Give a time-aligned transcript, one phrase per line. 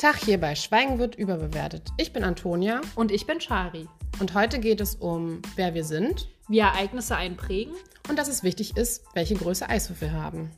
[0.00, 1.88] Tag hier bei Schweigen wird überbewertet.
[1.98, 3.86] Ich bin Antonia Und ich bin Shari.
[4.18, 7.74] und heute geht es um, wer wir sind Wie Ereignisse einprägen.
[8.08, 10.50] und dass es wichtig ist, welche Größe Eiswürfel haben.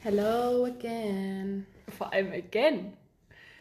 [0.00, 1.66] Hello again.
[1.96, 2.92] Vor allem again.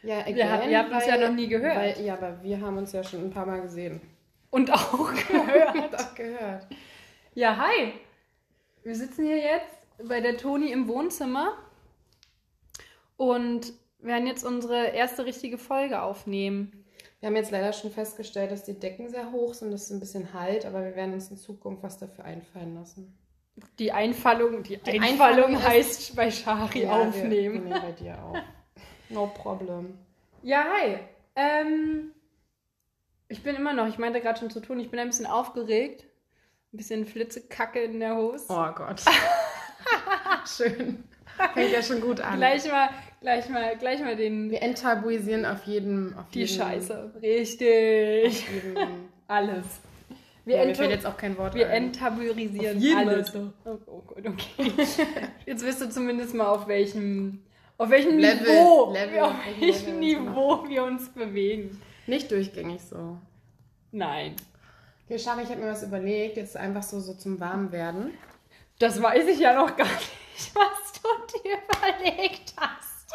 [0.01, 0.35] Ja, again.
[0.35, 1.77] Wir haben- ihr habt uns ja noch nie gehört.
[1.77, 4.01] Weil, ja, aber wir haben uns ja schon ein paar Mal gesehen.
[4.49, 5.75] Und auch gehört.
[5.75, 6.67] Und auch gehört.
[7.33, 7.93] ja, hi.
[8.83, 11.53] Wir sitzen hier jetzt bei der Toni im Wohnzimmer
[13.17, 16.85] und werden jetzt unsere erste richtige Folge aufnehmen.
[17.19, 19.99] Wir haben jetzt leider schon festgestellt, dass die Decken sehr hoch sind, dass es ein
[19.99, 23.17] bisschen halt, aber wir werden uns in Zukunft was dafür einfallen lassen.
[23.79, 27.31] Die Einfallung, die, Einfallung Einfallung heißt bei Shari Ja, aufnehmen.
[27.31, 28.37] Wir, nehmen bei dir auf.
[29.09, 29.97] No problem.
[30.41, 30.97] Ja, hi.
[31.35, 32.11] Ähm,
[33.27, 36.05] ich bin immer noch, ich meinte gerade schon zu tun, ich bin ein bisschen aufgeregt.
[36.73, 38.45] Ein bisschen Flitzekacke in der Hose.
[38.49, 39.03] Oh Gott.
[40.45, 41.03] Schön.
[41.53, 42.37] Fängt ja schon gut an.
[42.37, 42.89] Gleich mal,
[43.21, 46.15] gleich mal, gleich mal den, Wir enttabuisieren auf jeden.
[46.17, 47.13] Auf die jeden, Scheiße.
[47.21, 48.47] Richtig.
[48.47, 49.65] Jeden, Alles.
[50.45, 51.85] Wir, ja, mir fällt jetzt auch kein Wort wir ein.
[51.85, 53.29] enttabuisieren Auf jeden alles.
[53.29, 53.53] Fall.
[53.63, 54.71] Oh, oh Gott, okay.
[55.45, 57.41] Jetzt wirst du zumindest mal auf welchem,
[57.77, 61.81] auf welchem Level, Niveau, Level, auf welchem Niveau wir uns bewegen.
[62.07, 63.17] Nicht durchgängig so.
[63.93, 64.35] Nein.
[65.05, 68.11] Okay, Schari, ich habe mir was überlegt, jetzt einfach so, so zum Warmwerden.
[68.79, 73.11] Das weiß ich ja noch gar nicht, was du dir überlegt hast.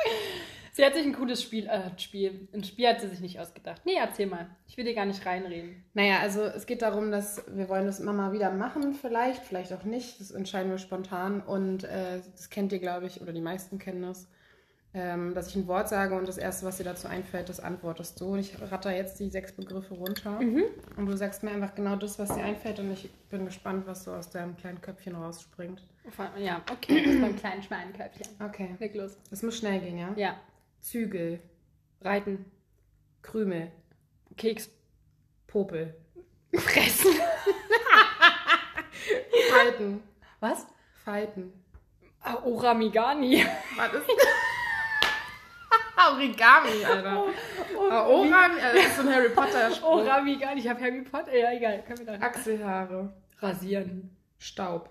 [0.78, 3.82] Sie hat sich ein cooles Spiel, äh, Spiel, ein Spiel hat sie sich nicht ausgedacht.
[3.84, 4.46] Nee, erzähl mal.
[4.68, 5.82] Ich will dir gar nicht reinreden.
[5.92, 9.72] Naja, also es geht darum, dass wir wollen das immer mal wieder machen, vielleicht, vielleicht
[9.72, 10.20] auch nicht.
[10.20, 11.40] Das entscheiden wir spontan.
[11.40, 14.28] Und äh, das kennt ihr, glaube ich, oder die meisten kennen das.
[14.94, 18.19] Ähm, dass ich ein Wort sage und das Erste, was dir dazu einfällt, das antwortest
[18.20, 18.33] du.
[18.33, 20.39] Und ich ratter jetzt die sechs Begriffe runter.
[20.39, 22.78] Und du sagst mir einfach genau das, was dir einfällt.
[22.78, 25.83] Und ich bin gespannt, was so aus deinem kleinen Köpfchen rausspringt.
[26.39, 27.05] Ja, okay.
[27.05, 28.28] Das ist beim kleinen Schweinköpfchen.
[28.42, 28.77] Okay.
[28.78, 29.19] Leg los.
[29.28, 30.12] Das muss schnell gehen, ja?
[30.16, 30.37] Ja.
[30.81, 31.41] Zügel,
[32.00, 32.47] Reiten.
[33.21, 33.71] Krümel,
[34.37, 34.71] Keks.
[35.48, 35.94] Popel,
[36.54, 37.10] Fressen.
[39.50, 40.03] Falten,
[40.41, 40.66] Was?
[41.04, 41.53] Falten.
[42.21, 43.44] Ah, Oramigani.
[43.77, 44.06] Was ist
[46.12, 47.24] Origami, Alter.
[47.91, 49.88] Ah, Orami, das ist so ein Harry Potter Spruch.
[49.88, 50.60] Oramigani.
[50.60, 51.36] Ich habe Harry Potter.
[51.36, 51.82] Ja, egal.
[51.86, 54.16] Können wir da Achselhaare, rasieren.
[54.38, 54.88] Staub.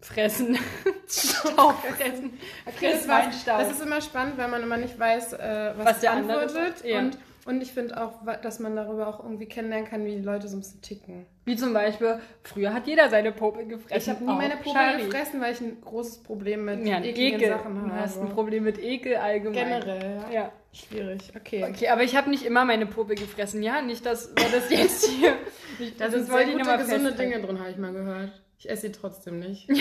[0.00, 0.58] Fressen.
[1.08, 2.38] Staub fressen.
[2.66, 3.58] Okay, das, Staub.
[3.58, 6.84] das ist immer spannend, weil man immer nicht weiß, äh, was, Was der andere antwortet.
[6.84, 6.98] ja.
[7.00, 10.46] Und, und ich finde auch, dass man darüber auch irgendwie kennenlernen kann, wie die Leute
[10.48, 11.26] so ein bisschen ticken.
[11.44, 13.96] Wie zum Beispiel, früher hat jeder seine Popel gefressen.
[13.96, 15.02] Ich habe nie meine Popel Shari.
[15.04, 17.48] gefressen, weil ich ein großes Problem mit Ja, Ekel.
[17.48, 18.00] Sachen Du habe.
[18.00, 19.54] hast ein Problem mit Ekel allgemein.
[19.80, 20.30] Generell, ja.
[20.42, 20.52] Ja.
[20.72, 21.32] Schwierig.
[21.36, 21.64] Okay.
[21.68, 23.62] Okay, aber ich habe nicht immer meine Popel gefressen.
[23.62, 25.34] Ja, nicht, dass wir das jetzt hier.
[25.80, 27.12] Nicht, Da das sind sehr ich gute, gesunde.
[27.12, 28.30] Dinge drin, habe ich mal gehört.
[28.58, 29.68] Ich esse sie trotzdem nicht.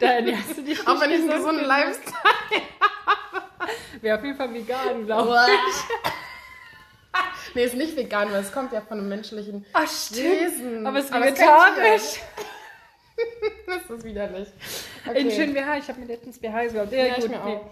[0.00, 1.66] Da ernährst du dich Auch wenn ich einen gesund gesunden.
[1.66, 2.14] Lifestyle
[4.00, 6.12] Wäre auf jeden Fall vegan, glaube ich.
[7.54, 10.24] Nee, ist nicht vegan, weil es kommt ja von einem menschlichen Ach, stimmt.
[10.40, 10.86] Wesen.
[10.86, 12.20] Aber es ist vegetarisch.
[13.66, 14.48] Das ist widerlich.
[15.14, 15.78] In schön BH.
[15.78, 16.92] Ich habe mir letztens BH gekauft.
[16.92, 17.30] Ja, Ja, ich gut.
[17.30, 17.56] mir nee.
[17.56, 17.70] auch.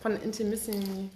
[0.00, 1.10] Von Intimissimi.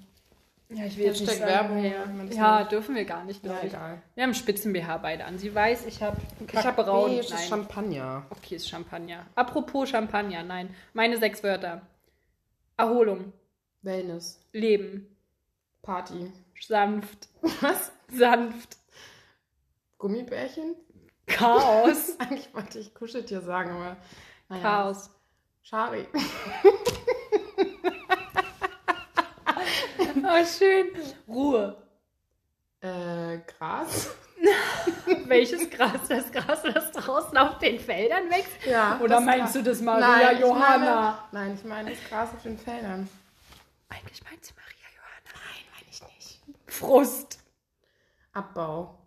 [0.69, 3.59] Ja, ich will jetzt nicht sagen, Werbung, das Ja, nicht- dürfen wir gar nicht, Ja,
[3.59, 3.65] ich.
[3.71, 4.00] egal.
[4.15, 5.38] Wir haben Spitzen-BH beide an.
[5.38, 6.16] Sie weiß, ich habe
[6.50, 7.11] ich hab braun.
[7.11, 7.41] Nee, ist Nein.
[7.49, 8.27] Champagner.
[8.31, 9.27] Okay, ist Champagner.
[9.34, 10.75] Apropos Champagner, nein.
[10.93, 11.82] Meine sechs Wörter.
[12.77, 13.32] Erholung,
[13.82, 14.41] Wellness.
[14.53, 15.15] Leben,
[15.82, 16.32] Party.
[16.67, 17.28] Sanft,
[17.61, 17.93] Was?
[18.09, 18.77] sanft,
[19.99, 20.75] Gummibärchen?
[21.27, 23.97] Chaos, Eigentlich wollte ich Kuscheltier sagen, aber.
[24.49, 24.62] naja.
[24.62, 25.11] Chaos.
[25.62, 26.06] Schari.
[30.25, 30.87] Oh, schön.
[31.28, 31.77] Ruhe.
[32.81, 34.11] Äh, Gras.
[35.27, 36.09] Welches Gras?
[36.09, 38.65] Das Gras, das draußen auf den Feldern wächst?
[38.65, 38.99] Ja.
[39.00, 39.53] Oder meinst Gras.
[39.53, 41.27] du das Maria Nein, ich Johanna?
[41.33, 43.09] Meine, nein, ich meine das Gras auf den Feldern.
[43.89, 45.33] Eigentlich meint sie Maria Johanna.
[45.34, 46.41] Nein, meine ich nicht.
[46.82, 47.38] Frust.
[48.32, 48.98] Abbau.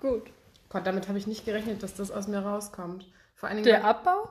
[0.00, 0.24] Gut.
[0.68, 3.06] Gott, damit habe ich nicht gerechnet, dass das aus mir rauskommt.
[3.34, 4.28] Vor allen Dingen, Der Abbau?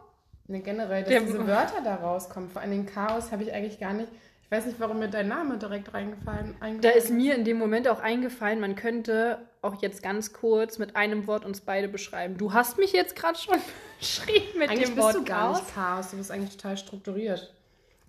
[0.48, 2.50] nee, generell, dass der- diese Wörter da rauskommen.
[2.50, 4.12] Vor allen Dingen Chaos habe ich eigentlich gar nicht.
[4.44, 7.88] Ich weiß nicht, warum mir dein Name direkt reingefallen Da ist mir in dem Moment
[7.88, 12.36] auch eingefallen, man könnte auch jetzt ganz kurz mit einem Wort uns beide beschreiben.
[12.38, 13.58] Du hast mich jetzt gerade schon
[14.00, 15.62] beschrieben mit Eigentlich dem bist Wort du gar Chaos.
[15.62, 16.12] nicht Chaos.
[16.12, 17.54] Du bist eigentlich total strukturiert.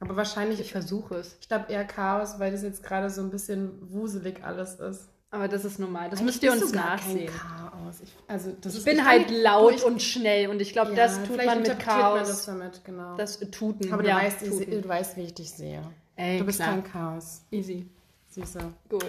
[0.01, 1.37] Aber wahrscheinlich, Ich ich, versuche es.
[1.47, 5.09] glaube eher Chaos, weil das jetzt gerade so ein bisschen wuselig alles ist.
[5.33, 6.11] Aber das ist normal.
[6.11, 7.31] Das Eigentlich müsst ihr uns nachsehen.
[7.33, 8.01] Chaos.
[8.03, 10.73] Ich, also, das Ich ist, bin kann halt nicht- laut ich- und schnell und ich
[10.73, 12.47] glaube, Ja, das tut man mit interpretiert man das Chaos.
[12.47, 13.17] damit, genau.
[13.17, 13.93] Das Tuten.
[13.93, 14.83] Aber du, ja, weißt, ich, Tuten.
[14.83, 15.83] du weißt, wie ich dich sehe.
[16.17, 16.71] Ey, Du bist klar.
[16.71, 17.43] kein Chaos.
[17.53, 17.87] Easy.
[18.31, 18.59] Süße.
[18.89, 19.05] Gut.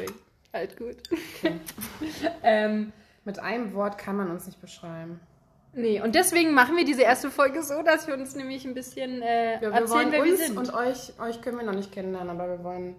[0.54, 0.98] Halt gut.
[1.12, 1.60] Okay.
[2.44, 2.92] ähm,
[3.24, 5.20] Mit einem Wort kann man uns nicht beschreiben.
[5.74, 9.22] Nee, und deswegen machen wir diese erste Folge so, dass wir uns nämlich ein bisschen
[9.22, 10.58] äh, Ja, wir erzählen, wollen wer wir sind.
[10.58, 12.96] und euch, euch können wir noch nicht kennenlernen, aber wir wollen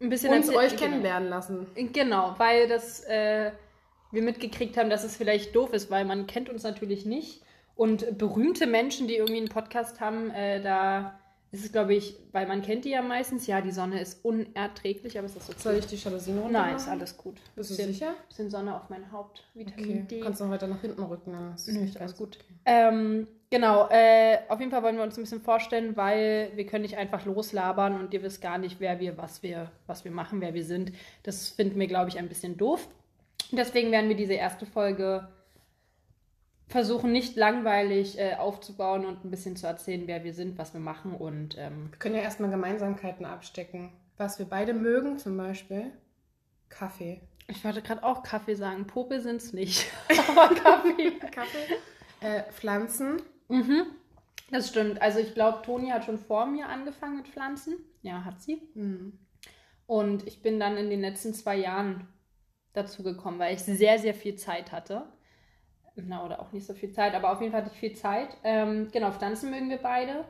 [0.00, 0.82] ein bisschen uns euch genau.
[0.82, 1.66] kennenlernen lassen.
[1.92, 3.52] Genau, weil das äh,
[4.10, 7.42] wir mitgekriegt haben, dass es vielleicht doof ist, weil man kennt uns natürlich nicht.
[7.76, 11.18] Und berühmte Menschen, die irgendwie einen Podcast haben, äh, da
[11.52, 13.46] ist es, glaube ich, weil man kennt die ja meistens.
[13.46, 16.76] Ja, die Sonne ist unerträglich, aber es ist so Soll ich die Jalousien runter Nein,
[16.76, 17.36] ist alles gut.
[17.54, 18.14] Bist du bisschen, sicher?
[18.26, 19.44] Bisschen Sonne auf mein Haupt.
[19.52, 20.20] Vitamin Okay, D.
[20.20, 21.32] kannst du noch weiter nach hinten rücken.
[21.32, 22.38] Dann ist Nö, nicht ist alles gut.
[22.38, 22.54] okay.
[22.64, 26.82] Ähm, genau, äh, auf jeden Fall wollen wir uns ein bisschen vorstellen, weil wir können
[26.82, 30.40] nicht einfach loslabern und ihr wisst gar nicht, wer wir, was wir, was wir machen,
[30.40, 30.92] wer wir sind.
[31.22, 32.88] Das finden wir, glaube ich, ein bisschen doof.
[33.50, 35.28] Deswegen werden wir diese erste Folge
[36.68, 40.80] versuchen, nicht langweilig äh, aufzubauen und ein bisschen zu erzählen, wer wir sind, was wir
[40.80, 43.92] machen und ähm, Wir können ja erstmal Gemeinsamkeiten abstecken.
[44.16, 45.92] Was wir beide mögen, zum Beispiel
[46.68, 47.20] Kaffee.
[47.48, 48.86] ich wollte gerade auch Kaffee sagen.
[48.86, 49.90] Popel sind es nicht,
[50.28, 51.18] aber Kaffee.
[51.30, 51.76] Kaffee?
[52.20, 53.20] äh, Pflanzen.
[53.48, 53.86] Mhm.
[54.50, 55.00] Das stimmt.
[55.00, 57.76] Also ich glaube, Toni hat schon vor mir angefangen mit Pflanzen.
[58.02, 58.60] Ja, hat sie.
[58.74, 59.18] Hm.
[59.86, 62.06] Und ich bin dann in den letzten zwei Jahren
[62.74, 65.04] dazu gekommen, weil ich sehr, sehr viel Zeit hatte.
[65.96, 68.28] Na, oder auch nicht so viel Zeit, aber auf jeden Fall hatte ich viel Zeit.
[68.44, 70.24] Ähm, genau, Pflanzen mögen wir beide.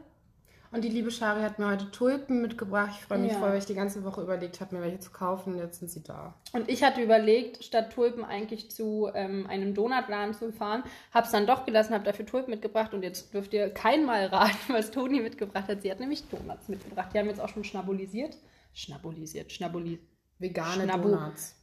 [0.73, 2.93] Und die liebe Shari hat mir heute Tulpen mitgebracht.
[2.99, 3.39] Ich freue mich Ja.
[3.39, 5.59] voll, weil ich die ganze Woche überlegt habe, mir welche zu kaufen.
[5.59, 6.35] Jetzt sind sie da.
[6.55, 10.83] Und ich hatte überlegt, statt Tulpen eigentlich zu ähm, einem Donutladen zu fahren.
[11.13, 12.95] Hab's dann doch gelassen, habe dafür Tulpen mitgebracht.
[12.95, 15.83] Und jetzt dürft ihr kein Mal raten, was Toni mitgebracht hat.
[15.83, 17.11] Sie hat nämlich Donuts mitgebracht.
[17.13, 18.39] Die haben jetzt auch schon schnabulisiert.
[18.73, 20.01] Schnabulisiert, schnabuli,
[20.39, 21.55] Vegane Schnabu- Donuts.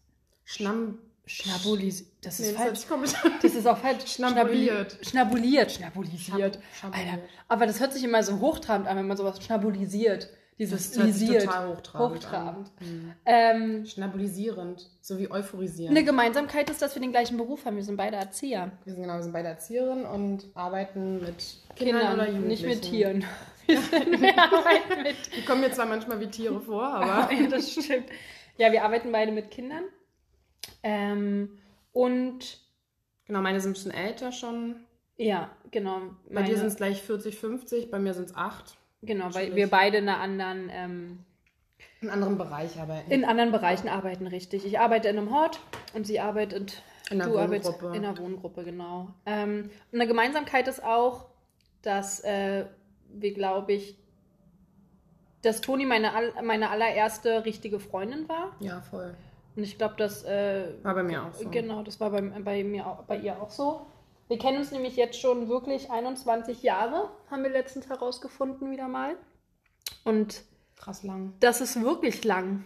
[0.46, 1.00] Schnamm.
[1.30, 2.10] Schnabulisiert.
[2.22, 2.88] Das ist Nee, das falsch.
[2.88, 3.12] komisch
[3.42, 4.12] Das ist auch falsch.
[4.14, 4.94] Schnabuliert.
[5.02, 6.60] Schnabuli- Schnabuliert, schnabulisiert.
[6.80, 6.98] Schab-.
[6.98, 10.30] Alter, aber das hört sich immer so hochtrabend an, wenn man sowas schnabulisiert.
[10.58, 11.46] Dieses Das lisiert.
[11.46, 12.68] total hochtrabend Hochtrabend.
[12.82, 12.86] an.
[12.86, 13.14] Hm.
[13.26, 14.90] Ähm, Schnabulisierend.
[15.00, 15.96] So wie euphorisierend.
[15.96, 17.78] eine Gemeinsamkeit ist, dass wir den gleichen Beruf haben.
[17.78, 18.72] Wir sind beide Erzieher.
[18.84, 21.36] Wir sind genau, wir sind beide Erzieherinnen und arbeiten mit
[21.78, 22.68] Kindern, Kindern, oder Jugendlichen.
[22.68, 23.24] nicht mit Tieren.
[23.70, 25.16] Wir, sind, wir arbeiten mit.
[25.38, 28.08] Die kommen mir zwar manchmal wie Tiere vor, aber ja, das stimmt.
[28.58, 29.84] Ja, wir arbeiten beide mit Kindern.
[30.84, 31.58] Ähm,
[31.94, 32.60] und
[33.26, 34.76] genau, meine sind ein bisschen älter schon.
[35.18, 36.02] ja, genau.
[36.32, 38.78] Bei dir sind es gleich 40, 50, bei mir sind es 8.
[39.02, 41.20] Genau, weil wir beide in einer anderen ähm,
[42.02, 43.12] In einem anderen Bereich arbeiten.
[43.12, 44.66] In anderen Bereichen arbeiten, richtig.
[44.66, 45.60] Ich arbeite in einem Hort
[45.94, 47.88] und sie arbeitet In einer du Wohngruppe.
[47.96, 49.10] in einer Wohngruppe, genau.
[49.26, 51.28] Ähm, und eine Gemeinsamkeit ist auch,
[51.82, 52.66] dass äh,
[53.14, 53.96] wir, glaube ich,
[55.42, 56.12] dass Toni meine,
[56.44, 58.56] meine allererste richtige Freundin war.
[58.60, 59.16] ja, voll.
[59.60, 60.24] Und ich glaube, dass.
[60.24, 61.50] Äh, War bei mir auch so.
[61.50, 63.86] Genau, das war bei, bei, mir auch, bei ihr auch so.
[64.30, 69.18] Wir kennen uns nämlich jetzt schon wirklich 21 Jahre, haben wir letztens herausgefunden, wieder mal.
[70.06, 70.44] Und
[70.78, 71.34] Krass lang.
[71.42, 72.64] das ist wirklich lang.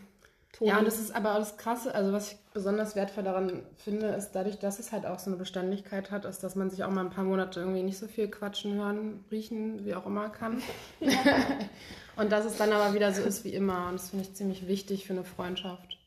[0.51, 0.69] Toni.
[0.69, 4.09] Ja, und das ist aber auch das Krasse, also was ich besonders wertvoll daran finde,
[4.09, 6.91] ist dadurch, dass es halt auch so eine Beständigkeit hat, ist, dass man sich auch
[6.91, 10.61] mal ein paar Monate irgendwie nicht so viel quatschen, hören, riechen, wie auch immer kann.
[12.17, 13.87] und dass es dann aber wieder so ist wie immer.
[13.87, 15.97] Und das finde ich ziemlich wichtig für eine Freundschaft.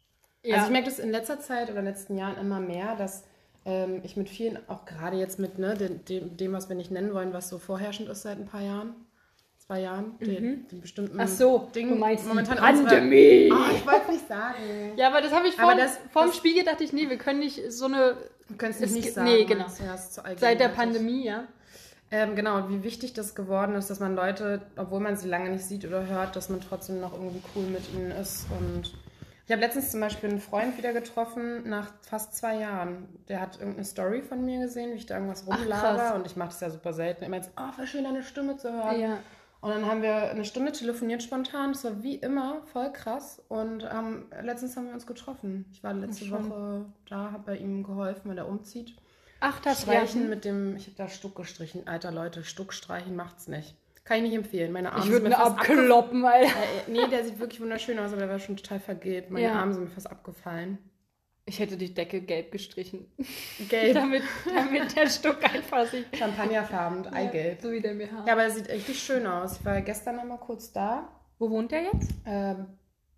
[0.46, 0.54] Ja.
[0.56, 3.24] Also ich merke das in letzter Zeit oder in den letzten Jahren immer mehr, dass
[3.64, 6.90] ähm, ich mit vielen, auch gerade jetzt mit ne, dem, dem, dem, was wir nicht
[6.90, 8.94] nennen wollen, was so vorherrschend ist seit ein paar Jahren,
[9.58, 11.20] zwei Jahren, den, den bestimmten Mhm.
[11.20, 13.50] Ach so, Ding, du meinst momentan Pandemie.
[13.50, 14.56] Unsere, oh, ich wollte es nicht sagen.
[14.96, 17.18] Ja, aber das habe ich Aber vor, das- vorm das- Spiegel dachte ich, nee, wir
[17.18, 18.16] können nicht so eine
[18.48, 19.28] Du kannst Es nicht sagen.
[19.28, 19.64] nee, genau.
[19.84, 19.96] ja,
[20.36, 20.68] seit der.
[20.68, 21.48] Pandemie, ja.
[22.12, 25.64] Ähm, genau, wie wichtig das geworden ist, dass man Leute, obwohl man sie lange nicht
[25.64, 28.46] sieht oder hört, dass man trotzdem noch irgendwie cool mit ihnen ist.
[28.60, 28.94] Und
[29.46, 33.06] ich habe letztens zum Beispiel einen Freund wieder getroffen nach fast zwei Jahren.
[33.28, 36.16] Der hat irgendeine Story von mir gesehen, wie ich da irgendwas Ach, rumlaber.
[36.16, 37.22] und ich mache das ja super selten.
[37.22, 38.98] Er meint, oh, voll schön, deine Stimme zu hören.
[38.98, 39.18] Ja.
[39.60, 41.72] Und dann haben wir eine Stunde telefoniert spontan.
[41.72, 43.40] Das war wie immer voll krass.
[43.48, 45.64] Und ähm, letztens haben wir uns getroffen.
[45.72, 46.50] Ich war letzte Schön.
[46.50, 48.96] Woche da, habe bei ihm geholfen, weil er umzieht.
[49.38, 50.28] Ach, das Streichen ja.
[50.28, 51.86] mit dem, ich habe da Stuck gestrichen.
[51.86, 53.76] Alter Leute, Stuck streichen macht's nicht.
[54.06, 54.72] Kann ich nicht empfehlen.
[54.72, 56.46] Meine Arme Ich würde sind mir mir fast abkloppen, Alter.
[56.48, 59.30] Äh, nee, der sieht wirklich wunderschön aus, aber der war schon total vergilbt.
[59.30, 59.54] Meine Ja.
[59.54, 60.78] Arme sind mir fast abgefallen.
[61.44, 63.06] Ich hätte die Decke gelb gestrichen.
[63.68, 66.04] Gelb, damit, damit der Stuck einfach sich.
[66.16, 67.60] champagnerfarben, Eigelb.
[67.60, 68.24] So wie der BH.
[68.26, 69.58] Ja, aber er sieht richtig schön aus.
[69.58, 71.08] Ich war gestern noch mal kurz da.
[71.38, 72.10] Wo wohnt der jetzt?
[72.24, 72.66] Ähm,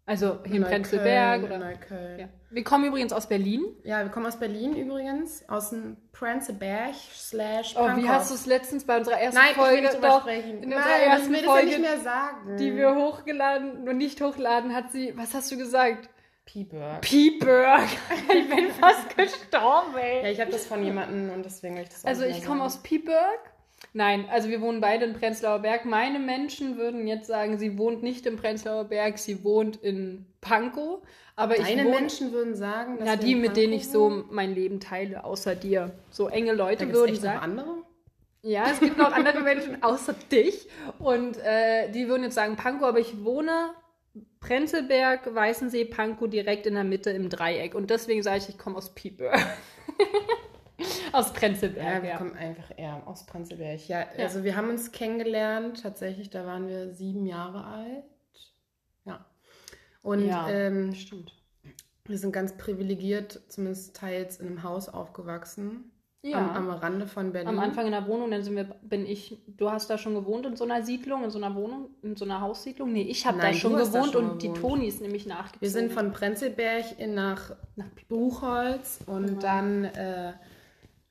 [0.08, 1.58] Also hier in Prenzlberg oder?
[1.58, 2.18] Neukölln.
[2.18, 2.28] Ja.
[2.48, 3.62] Wir kommen übrigens aus Berlin.
[3.84, 8.46] Ja, wir kommen aus Berlin übrigens, aus dem Prenzlberg slash Oh, wie hast du es
[8.46, 10.62] letztens bei unserer ersten Nein, Folge ich will doch sprechen.
[10.62, 12.56] in Nein, unserer ich ersten will das Folge, nicht mehr sagen.
[12.56, 16.08] die wir hochgeladen und nicht hochladen, hat sie, was hast du gesagt?
[16.46, 17.02] P-Burg.
[17.02, 17.88] P-Burg.
[18.34, 20.22] ich bin fast gestorben, ey.
[20.22, 22.64] Ja, ich habe das von jemandem und deswegen will ich das auch Also ich komme
[22.64, 23.47] aus Pieberg.
[23.92, 25.84] Nein, also wir wohnen beide in Prenzlauer Berg.
[25.84, 31.00] Meine Menschen würden jetzt sagen, sie wohnt nicht in Prenzlauer Berg, sie wohnt in Pankow.
[31.36, 34.54] Aber Deine ich wohne, Menschen würden sagen, dass na die, mit denen ich so mein
[34.54, 35.92] Leben teile, außer dir.
[36.10, 37.42] So enge Da Leute gibt's würden echt noch sagen.
[37.42, 37.74] andere?
[38.42, 40.68] Ja, es gibt noch andere Menschen außer dich.
[40.98, 43.70] Und äh, die würden jetzt sagen Pankow, aber ich wohne
[44.40, 47.74] Prenzlberg, Weißensee, Pankow direkt in der Mitte im Dreieck.
[47.74, 49.32] Und deswegen sage ich, ich komme aus Pieper.
[51.12, 52.16] aus Prenzlberg, Ja, wir ja.
[52.18, 53.86] kommen einfach eher aus Prenzlberg.
[53.88, 58.04] Ja, also wir haben uns kennengelernt, tatsächlich, da waren wir sieben Jahre alt.
[59.04, 59.24] Ja.
[60.02, 61.32] Und Ja, ähm, stimmt.
[62.04, 65.92] wir sind ganz privilegiert, zumindest teils in einem Haus aufgewachsen.
[66.20, 66.38] Ja.
[66.38, 67.48] Am, am Rande von Berlin.
[67.48, 70.44] Am Anfang in der Wohnung, dann sind wir, bin ich, du hast da schon gewohnt
[70.46, 72.92] in so einer Siedlung, in so einer Wohnung, in so einer Haussiedlung?
[72.92, 74.60] Nee, ich habe da schon hast da gewohnt schon und die gewohnt.
[74.60, 75.60] Toni ist nämlich nachgezogen.
[75.60, 79.40] Wir sind von Prenzlberg in nach Nach Buchholz und Genau.
[79.40, 80.32] dann äh,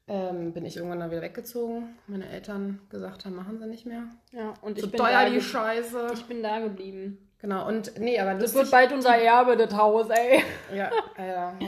[0.07, 1.97] ähm, bin ich irgendwann da wieder weggezogen.
[2.07, 4.03] Meine Eltern gesagt haben, machen sie nicht mehr.
[4.31, 6.07] Ja, und ich So bin teuer da die Scheiße.
[6.13, 7.29] Ich bin da geblieben.
[7.39, 10.43] genau, und nee, aber Das lustig, wird bald unser Erbe, das Haus, ey.
[10.73, 11.59] Ja, ja.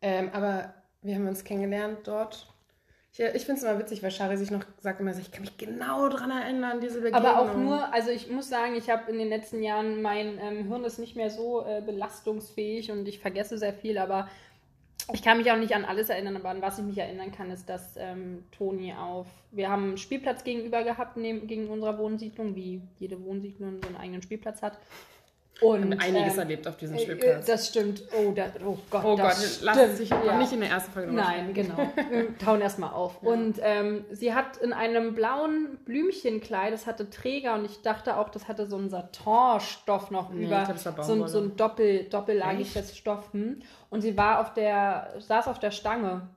[0.00, 2.48] ähm, aber wir haben uns kennengelernt dort.
[3.12, 5.42] Ich, ich finde es immer witzig, weil Shari sich noch sagt immer, so, ich kann
[5.42, 7.26] mich genau dran erinnern, diese Begegnung.
[7.26, 10.66] Aber auch nur, also ich muss sagen, ich habe in den letzten Jahren, mein ähm,
[10.68, 14.28] Hirn ist nicht mehr so äh, belastungsfähig und ich vergesse sehr viel, aber
[15.12, 17.50] ich kann mich auch nicht an alles erinnern, aber an was ich mich erinnern kann,
[17.50, 22.54] ist, dass ähm, Toni auf, wir haben einen Spielplatz gegenüber gehabt, neben, gegen unserer Wohnsiedlung,
[22.54, 24.78] wie jede Wohnsiedlung so einen eigenen Spielplatz hat.
[25.62, 27.46] Und, haben einiges ähm, erlebt auf diesem äh, Spielplatz.
[27.46, 28.02] Das stimmt.
[28.16, 29.92] Oh, da, oh Gott, oh Gott, das lass stimmt.
[29.92, 30.38] es sich ja.
[30.38, 31.76] nicht in der ersten Folge Nein, genau.
[32.10, 33.22] Wir tauen erstmal auf.
[33.22, 38.28] Und ähm, sie hat in einem blauen Blümchenkleid, das hatte Träger und ich dachte auch,
[38.28, 40.64] das hatte so einen Satinstoff noch Nee, über.
[40.64, 43.32] glaub, so, so ein Doppel, doppellagiges Stoff.
[43.32, 43.60] Hm.
[43.90, 46.28] Und sie war auf der, saß auf der Stange.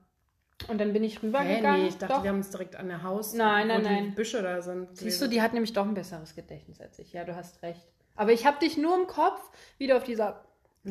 [0.68, 1.82] Und dann bin ich Hä, rübergegangen.
[1.82, 2.22] nee, ich dachte, Doch.
[2.22, 4.14] wir haben uns direkt an der Haus, Nein, wo nein, die nein.
[4.14, 4.96] Büsche da sind.
[4.96, 7.12] Siehst du, die hat nämlich doch ein besseres Gedächtnis als ich.
[7.12, 7.86] Ja, du hast recht.
[8.16, 9.40] Aber ich habe dich nur im Kopf
[9.92, 10.42] auf dieser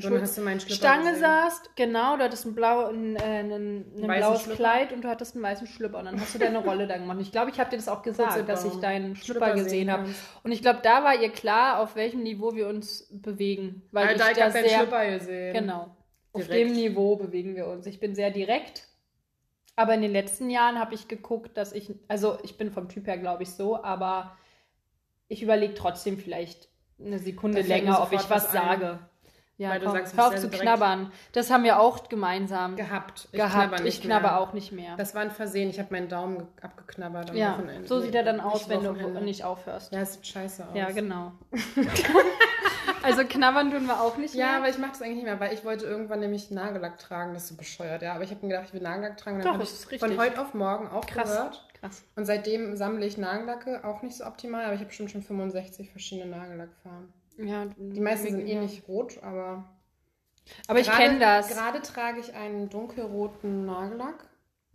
[0.04, 1.22] hast du meinen Schlüpper Stange gesehen.
[1.22, 4.58] saßt, genau, du hattest ein, blau, ein, äh, ein, ein blaues Schlüpper.
[4.58, 6.00] Kleid und du hattest einen weißen Schlüpper.
[6.00, 7.18] Und dann hast du deine Rolle da gemacht.
[7.18, 9.70] Und Ich glaube, ich habe dir das auch gesagt, dass ich deinen Schlüpper, Schlüpper gesehen
[9.70, 10.10] sehen habe.
[10.44, 13.84] Und ich glaube, da war ihr klar, auf welchem Niveau wir uns bewegen.
[13.92, 15.54] Weil Alter, ich ich da hab deinen Schlüpper gesehen.
[15.54, 15.96] Genau.
[16.34, 16.70] Auf Direkt.
[16.70, 17.86] dem Niveau bewegen wir uns.
[17.86, 18.90] Ich bin sehr direkt.
[19.78, 23.08] Aber in den letzten Jahren habe ich geguckt, dass ich, also ich bin vom Typ
[23.08, 24.38] her, glaube ich, so, aber
[25.28, 26.70] ich überlege trotzdem vielleicht
[27.04, 28.54] eine Sekunde länger, ob ich was ein.
[28.54, 29.00] sage.
[29.58, 31.12] Ja, Weil du komm, sagst, du hör auf zu knabbern.
[31.32, 33.30] Das haben wir auch gemeinsam Gehabt.
[33.32, 33.54] Ich gehabt.
[33.54, 34.40] knabber ich nicht knabber mehr.
[34.42, 34.98] auch nicht mehr.
[34.98, 35.70] Das war ein Versehen.
[35.70, 37.88] Ich habe meinen Daumen ge- abgeknabbert am ja, Wochenende.
[37.88, 39.94] so sieht er dann Nicht aus, wenn du nicht aufhörst.
[39.94, 40.76] Ja, sieht scheiße aus.
[40.76, 41.32] Ja, genau.
[43.18, 44.58] also knabbern tun wir auch nicht Ja, mehr.
[44.58, 47.34] aber ich mache das eigentlich nicht mehr, weil ich wollte irgendwann nämlich Nagellack tragen.
[47.34, 48.14] Das ist so bescheuert, ja.
[48.14, 49.38] Aber ich habe mir gedacht, ich will Nagellack tragen.
[49.38, 50.10] Und Doch, dann habe das ich ist richtig.
[50.10, 51.30] von heute auf morgen Krass.
[51.30, 51.68] aufgehört.
[51.80, 52.04] Krass.
[52.16, 55.92] Und seitdem sammle ich Nagellacke, auch nicht so optimal, aber ich habe bestimmt schon 65
[55.92, 57.14] verschiedene Nagellackfarben.
[57.38, 59.66] Ja, Die meisten sind eh nicht rot, aber.
[60.68, 61.50] Aber ich kenne das.
[61.50, 64.28] Gerade trage ich einen dunkelroten Nagellack.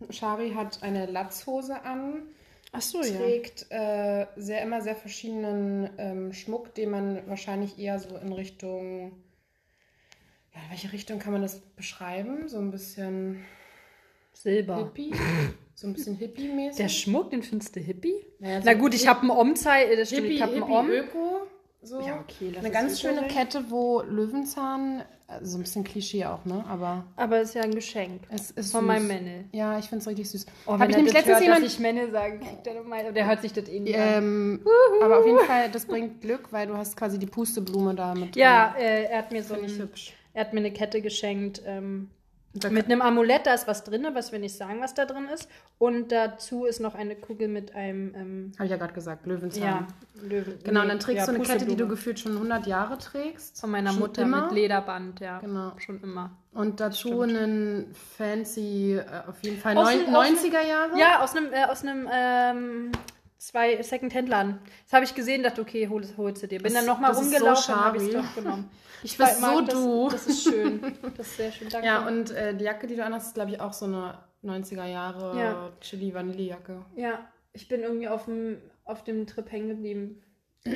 [0.09, 2.23] Shari hat eine Latzhose an,
[2.73, 8.15] Ach so, trägt äh, sehr immer sehr verschiedenen ähm, Schmuck, den man wahrscheinlich eher so
[8.17, 9.11] in Richtung.
[10.53, 12.47] Ja, in welche Richtung kann man das beschreiben?
[12.47, 13.43] So ein bisschen
[14.33, 14.77] Silber.
[14.77, 15.13] Hippie?
[15.75, 16.77] So ein bisschen Hippie-mäßig?
[16.77, 18.13] Der Schmuck, den findest du hippie?
[18.39, 20.89] Naja, so Na gut, ich habe einen Om-Zeit, das stimmt, Hippie, ich habe einen Om.
[20.89, 21.47] Öko.
[21.81, 21.99] So.
[22.01, 23.27] Ja, okay, Eine ganz schöne sein.
[23.29, 26.63] Kette, wo Löwenzahn, also so ein bisschen Klischee auch, ne?
[26.67, 28.21] Aber Aber es ist ja ein Geschenk.
[28.29, 28.87] es ist Von süß.
[28.87, 29.45] meinem Männle.
[29.51, 30.45] Ja, ich finde es richtig süß.
[30.65, 31.63] Oh, Hab wenn ich nämlich letztens hört, jemand.
[31.65, 33.13] dass ich Männle sage, kriegt er nochmal.
[33.13, 34.07] Der hört sich das eh nicht an.
[34.23, 34.59] Ähm,
[35.03, 38.35] aber auf jeden Fall, das bringt Glück, weil du hast quasi die Pusteblume da mit
[38.35, 39.65] Ja, äh, er hat mir so drin.
[39.65, 40.13] Ein, hübsch.
[40.33, 42.09] er hat mir eine Kette geschenkt ähm,
[42.69, 43.45] mit einem Amulett.
[43.45, 45.49] Da ist was drin, was wir nicht sagen, was da drin ist.
[45.77, 49.63] Und dazu ist noch eine Kugel mit einem ähm, Habe ich ja gerade gesagt, Löwenzahn.
[49.63, 49.87] ja,
[50.21, 50.59] Löwen.
[50.63, 53.59] Genau, und dann trägst ja, du eine Kette, die du gefühlt schon 100 Jahre trägst.
[53.59, 54.43] von meiner schon Mutter immer.
[54.43, 55.39] mit Lederband, ja.
[55.39, 55.71] Genau.
[55.77, 56.31] Schon immer.
[56.53, 60.99] Und dazu einen fancy, äh, auf jeden Fall Aus neun, dem- aus dem- 90er Jahre.
[60.99, 62.91] Ja, aus einem, äh, aus einem ähm,
[63.41, 64.59] zwei Second-Hand-Laden.
[64.85, 66.57] Das habe ich gesehen, dachte, okay, hol, holst du dir.
[66.61, 68.69] Bin Das- dann nochmal ist so rumgelaufen und habe ich es doch genommen.
[69.03, 70.09] Ich mag so das, du.
[70.11, 70.79] Das ist schön.
[71.17, 71.69] Das ist sehr schön.
[71.69, 71.87] Danke.
[71.87, 74.85] Ja, und äh, die Jacke, die du anhast, ist, glaube ich, auch so eine 90er
[74.85, 75.71] Jahre Ja.
[75.81, 76.85] Chili-Vanille-Jacke.
[76.95, 77.19] ja,
[77.53, 80.21] ich bin irgendwie auf dem, auf dem Trip hängen geblieben.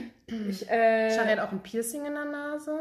[0.49, 2.75] Ich, äh, Shari hat auch ein Piercing in der Nase.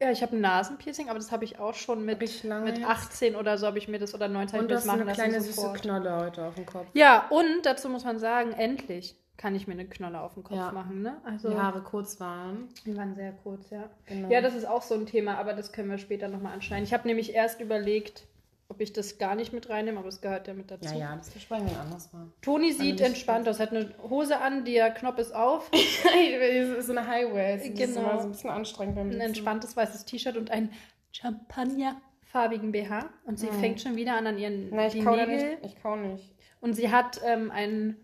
[0.00, 2.84] Ja, ich habe ein Nasenpiercing, aber das habe ich auch schon mit, mit jetzt.
[2.88, 4.90] 18 oder so habe ich mir das oder 19 Und hab du ich hast mir
[4.92, 5.72] das eine machen kleine lassen süße.
[5.74, 6.86] Knolle heute auf dem Kopf.
[6.94, 10.56] Ja, und dazu muss man sagen, endlich kann ich mir eine Knolle auf den Kopf
[10.56, 10.70] Ja.
[10.72, 11.02] machen.
[11.02, 11.16] Ne?
[11.24, 12.68] Also, Die Haare kurz waren.
[12.86, 13.90] Die waren sehr kurz, ja.
[14.06, 14.30] Genau.
[14.30, 16.84] Ja, das ist auch so ein Thema, aber das können wir später nochmal anschneiden.
[16.84, 18.26] Ich habe nämlich erst überlegt,
[18.74, 20.92] ob ich das gar nicht mit reinnehme, aber es gehört ja mit dazu.
[20.92, 22.26] Ja, ja, das besprechen wir anders mal.
[22.42, 25.70] Toni sieht nicht- entspannt aus, hat eine Hose an, der Knopf ist auf,
[26.80, 27.56] so eine Highway.
[27.58, 28.00] Das ist Genau.
[28.10, 30.70] immer so ein bisschen anstrengend beim ein entspanntes weißes T-Shirt und ein
[31.12, 33.08] Champagnerfarbigen BH.
[33.24, 35.46] Und sie fängt schon wieder an an ihren Nein, ich kau nicht.
[35.62, 36.34] Ich kau nicht.
[36.60, 37.96] Und sie hat ähm, ein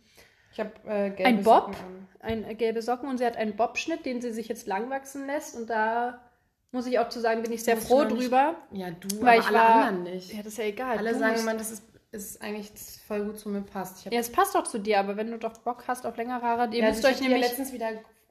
[0.53, 2.09] Ich habe äh, gelbe Ein Bob, Socken an.
[2.21, 5.27] ein äh, gelbe Socken und sie hat einen Bobschnitt, den sie sich jetzt lang wachsen
[5.27, 6.21] lässt und da
[6.73, 8.55] muss ich auch zu sagen, bin ich sehr froh nicht- drüber.
[8.73, 10.33] Ja, du, Weil aber ich alle war- anderen nicht.
[10.33, 10.99] Ja, das ist ja egal.
[10.99, 12.71] alle Du sagen immer, das ist, ist eigentlich
[13.07, 14.05] voll gut zu mir passt.
[14.05, 16.69] Ja, es passt doch zu dir, aber wenn du doch Bock hast auf längere Haare,
[16.73, 17.49] ihr Ja, müsst also euch ich hab die ja nämlich.
[17.49, 17.89] letztens wieder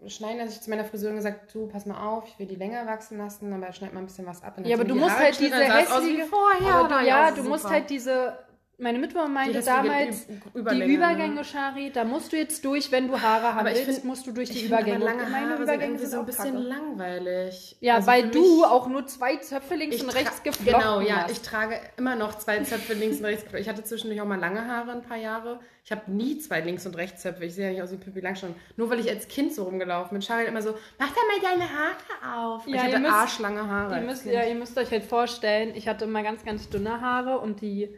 [0.07, 2.85] schneiden, als ich zu meiner Friseurin gesagt, du, pass mal auf, ich will die länger
[2.87, 4.57] wachsen lassen, aber schneid mal ein bisschen was ab.
[4.63, 6.25] Ja, aber du musst Haare halt geschnitten, diese hässliche.
[6.27, 6.73] vorher.
[6.75, 6.99] aber oder?
[7.01, 8.37] du, ja, das du musst halt diese.
[8.81, 11.43] Meine Mitbewohner meinte damals, Ü- die Überlänge, Übergänge, ne?
[11.43, 14.49] Shari, da musst du jetzt durch, wenn du Haare haben willst, find- musst du durch
[14.49, 15.05] die Ich finde aber Übergänge.
[15.05, 16.57] lange meine Haare sind Übergänge irgendwie sind so ein bisschen kacke.
[16.67, 17.77] langweilig.
[17.81, 21.31] Ja, Also weil du auch nur zwei Zöpfe links und rechts geflochten Genau, ja, hast.
[21.31, 23.43] ich trage immer noch zwei Zöpfe links und rechts.
[23.53, 25.59] Ich hatte zwischendurch auch mal lange Haare ein paar Jahre.
[25.83, 27.45] Ich habe nie zwei links und rechts Zöpfe.
[27.45, 28.55] Ich sehe ja nicht aus wie Pippi Langstrumpf.
[28.77, 30.29] Nur weil ich als Kind so rumgelaufen bin.
[30.29, 32.67] Hat immer so, mach doch mal deine Haare auf.
[32.67, 33.95] Ja, ich hatte müsst- arschlange Haare.
[33.99, 37.39] Ihr müsst, ja, ihr müsst euch halt vorstellen, ich hatte immer ganz, ganz dünne Haare
[37.39, 37.89] und die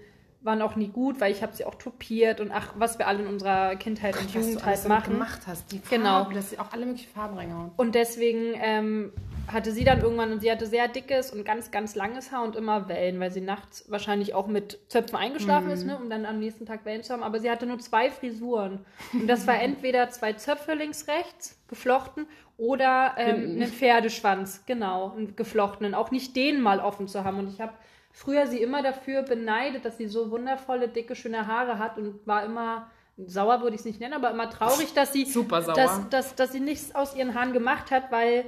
[0.44, 3.20] waren auch nie gut, weil ich habe sie auch topiert und ach, was wir alle
[3.20, 5.14] in unserer Kindheit und was du Jugend halt machen.
[5.14, 5.72] gemacht hast.
[5.72, 6.24] Die Genau.
[6.24, 7.72] Farbe, dass sie auch alle möglichen Farben reingehauen.
[7.78, 9.14] Und deswegen ähm,
[9.48, 12.56] hatte sie dann irgendwann, und sie hatte sehr dickes und ganz, ganz langes Haar und
[12.56, 16.40] immer Wellen, weil sie nachts wahrscheinlich auch mit Zöpfen eingeschlafen ist, ne, um dann am
[16.40, 17.24] nächsten Tag Wellen zu haben.
[17.24, 18.86] Aber sie hatte nur zwei Frisuren.
[19.14, 22.26] Und das war entweder zwei Zöpfe links, rechts, geflochten,
[22.58, 25.96] oder ähm, einen Pferdeschwanz, genau, einen geflochtenen.
[25.96, 27.40] Auch nicht den mal offen zu haben.
[27.40, 27.74] Und ich habe
[28.12, 32.46] früher sie immer dafür beneidet, dass sie so wundervolle, dicke, schöne Haare hat und war
[32.46, 32.90] immer.
[33.18, 35.76] Sauer würde ich es nicht nennen, aber immer traurig, dass sie Super sauer.
[35.76, 38.46] dass, dass, dass sie nichts aus ihren Haaren gemacht hat, weil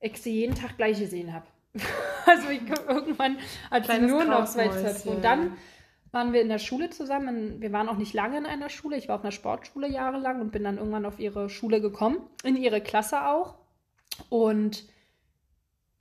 [0.00, 1.46] ich sie jeden Tag gleich gesehen habe.
[2.26, 3.38] also ich irgendwann
[3.70, 4.46] hat sie nur noch.
[4.46, 5.10] Zöpfe.
[5.10, 5.56] Und dann
[6.12, 7.60] waren wir in der Schule zusammen.
[7.60, 8.96] Wir waren auch nicht lange in einer Schule.
[8.96, 12.56] Ich war auf einer Sportschule jahrelang und bin dann irgendwann auf ihre Schule gekommen, in
[12.56, 13.56] ihre Klasse auch.
[14.30, 14.84] Und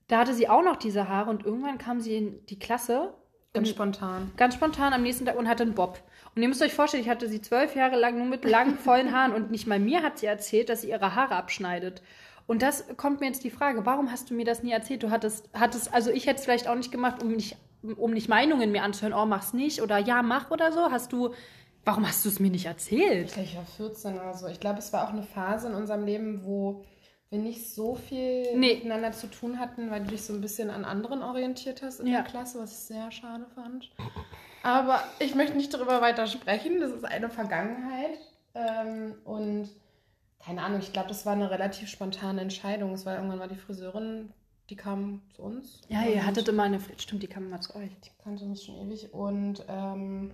[0.07, 3.13] da hatte sie auch noch diese Haare und irgendwann kam sie in die Klasse
[3.53, 4.31] Ganz spontan.
[4.35, 5.99] ganz spontan am nächsten Tag und hatte einen Bob.
[6.35, 9.13] Und ihr müsst euch vorstellen, ich hatte sie zwölf Jahre lang nur mit langen, vollen
[9.13, 12.01] Haaren und nicht mal mir hat sie erzählt, dass sie ihre Haare abschneidet.
[12.47, 15.01] Und das kommt mir jetzt die Frage, warum hast du mir das nie erzählt?
[15.01, 17.55] Du hattest, hattest, also ich hätte es vielleicht auch nicht gemacht, um nicht,
[17.95, 20.91] um nicht Meinungen mir anzuhören, oh, mach's nicht oder ja, mach oder so.
[20.91, 21.33] Hast du,
[21.85, 23.35] warum hast du es mir nicht erzählt?
[23.37, 24.47] Ich war 14 oder so.
[24.47, 26.83] Ich glaube, es war auch eine Phase in unserem Leben, wo
[27.29, 28.75] wir nicht so viel Nee.
[28.75, 32.07] miteinander zu tun hatten, weil du dich so ein bisschen an anderen orientiert hast in
[32.07, 32.21] Ja.
[32.21, 33.89] der Klasse, was ich sehr schade fand.
[34.63, 36.79] Aber ich möchte nicht darüber weiter sprechen.
[36.79, 38.17] Das ist eine Vergangenheit.
[38.53, 39.69] Ähm, und
[40.39, 42.93] keine Ahnung, ich glaube, das war eine relativ spontane Entscheidung.
[42.93, 44.31] Es war irgendwann war die Friseurin,
[44.69, 45.81] die kam zu uns.
[45.89, 47.89] Ja, ihr hattet immer eine, stimmt, die kam immer zu euch.
[48.05, 50.31] Die kannte mich schon ewig und ähm,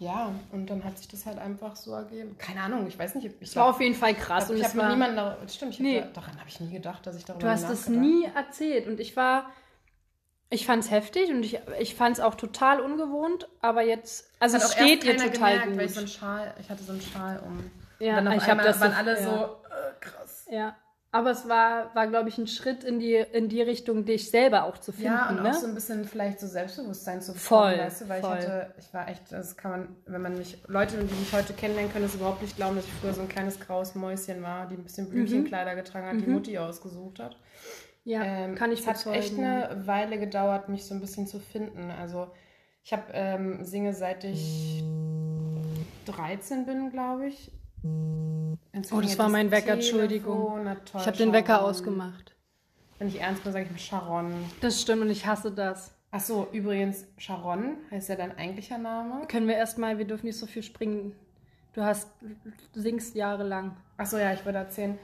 [0.00, 2.36] ja, und dann hat sich das halt einfach so ergeben.
[2.38, 3.26] Keine Ahnung, ich weiß nicht.
[3.26, 4.50] Ich Es war auf jeden Fall krass.
[4.50, 5.48] ich und habe mit war, niemandem darüber.
[5.48, 6.00] Stimmt, ich Nee.
[6.02, 8.98] hab, daran habe ich nie gedacht, dass ich darüber Du hast nachgedacht nie erzählt und
[8.98, 9.50] ich war,
[10.48, 14.56] ich fand es heftig und ich, ich fand es auch total ungewohnt, aber jetzt, also
[14.56, 16.16] es steht dir total gemerkt, weil ich so einen gut.
[16.16, 17.70] Schal, ich hatte so einen Schal um.
[18.00, 19.22] Ja, und dann ich hab einmal das waren so- alle ja.
[19.22, 20.46] so äh, krass.
[20.50, 20.76] Ja,
[21.12, 24.64] aber es war, war glaube ich, ein Schritt in die, in die Richtung, dich selber
[24.64, 25.50] auch zu finden, Ja, und ne?
[25.50, 28.36] auch so ein bisschen vielleicht so Selbstbewusstsein zu Voll, bekommen, weißt du, weil voll.
[28.38, 31.52] ich hatte, ich war echt, das kann man, wenn man mich, Leute, die mich heute
[31.52, 34.68] kennenlernen, können es überhaupt nicht glauben, dass ich früher so ein kleines graues Mäuschen war,
[34.68, 37.36] die ein bisschen Blümchenkleider getragen hat, die Mutti ausgesucht hat.
[38.04, 39.18] ja, Ähm, kann ich es hat bezeugen.
[39.18, 41.90] echt eine Weile gedauert, mich so ein bisschen zu finden.
[41.90, 42.28] Also
[42.84, 44.82] ich habe ähm, singe seit ich
[46.06, 47.50] 13 bin, glaube ich.
[47.84, 50.00] Oh, das war mein Wecker, Telefon.
[50.00, 50.64] Entschuldigung.
[50.64, 52.36] Na toll, Ich habe den Wecker ausgemacht.
[52.98, 54.32] Wenn ich ernst bin, sage ich mal Sharon.
[54.60, 55.94] Das stimmt und ich hasse das.
[56.10, 59.26] Ach so, übrigens, Sharon heißt ja dein eigentlicher Name.
[59.28, 61.14] Können wir erstmal, wir dürfen nicht so viel springen.
[61.72, 62.08] Du hast,
[62.72, 63.76] du singst jahrelang.
[63.96, 64.98] Ach so, ja, ich würde erzählen.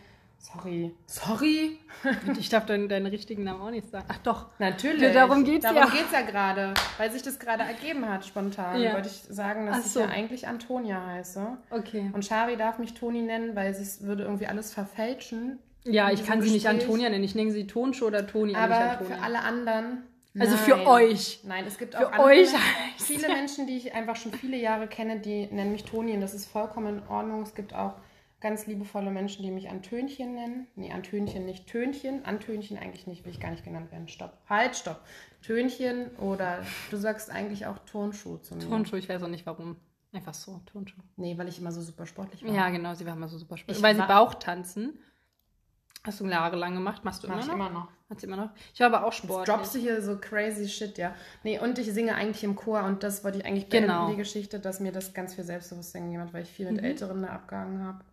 [0.52, 0.94] Sorry.
[1.06, 1.78] Sorry?
[2.26, 4.06] Und ich darf deinen, deinen richtigen Namen auch nicht sagen.
[4.09, 4.46] Ach doch.
[4.59, 5.02] Natürlich.
[5.02, 5.87] Ja, darum geht's darum ja.
[5.87, 6.74] geht's ja gerade.
[6.98, 8.80] Weil sich das gerade ergeben hat, spontan.
[8.80, 8.94] Ja.
[8.94, 10.00] Wollte ich sagen, dass Ach ich so.
[10.00, 11.59] ja eigentlich Antonia heiße.
[11.70, 12.11] Okay.
[12.12, 15.59] Und Shari darf mich Toni nennen, weil es würde irgendwie alles verfälschen.
[15.85, 16.68] Ja, ich kann sie nicht.
[16.68, 17.24] Antonia nennen.
[17.24, 20.02] Ich nenne sie Tonschuh oder Toni, aber für alle anderen.
[20.38, 21.40] Also für euch.
[21.44, 22.48] Nein, es gibt Für auch andere, euch
[22.98, 26.35] viele Menschen, die ich einfach schon viele Jahre kenne, die nennen mich Toni und das
[26.35, 27.42] ist vollkommen in Ordnung.
[27.42, 27.94] Es gibt auch
[28.48, 30.66] ganz liebevolle Menschen, die mich Antönchen nennen.
[30.76, 32.24] Nee, Antönchen nicht Tönchen.
[32.24, 34.06] Antönchen eigentlich nicht, will ich gar nicht genannt werden.
[34.09, 34.38] Stopp.
[34.48, 35.00] Halt, stopp.
[35.42, 38.68] Tönchen oder du sagst eigentlich auch Turnschuh zu mir.
[38.68, 39.76] Tonschuh, ich weiß auch nicht warum.
[40.12, 41.00] Einfach so, Tonschuh.
[41.16, 42.52] Nee, weil ich immer so super sportlich war.
[42.54, 43.78] Ja, genau, sie war immer so super spannend.
[43.78, 44.98] Ich Weil sie Bauchtanzen.
[46.04, 47.04] Hast du jahrelang gemacht?
[47.04, 47.54] Machst du Mach immer noch?
[47.54, 47.88] immer noch.
[48.09, 48.50] Hat sie immer noch?
[48.72, 49.48] Ich war aber auch Sport.
[49.48, 51.12] droppst du hier so crazy shit, ja.
[51.42, 54.09] Nee, und ich singe eigentlich im Chor und das wollte ich eigentlich beenden, Genau.
[54.11, 56.76] die Geschichte, dass mir das ganz viel Selbstbewusstsein gegeben hat, weil ich viel Mhm.
[56.76, 58.04] mit Älteren da abgehangen habe.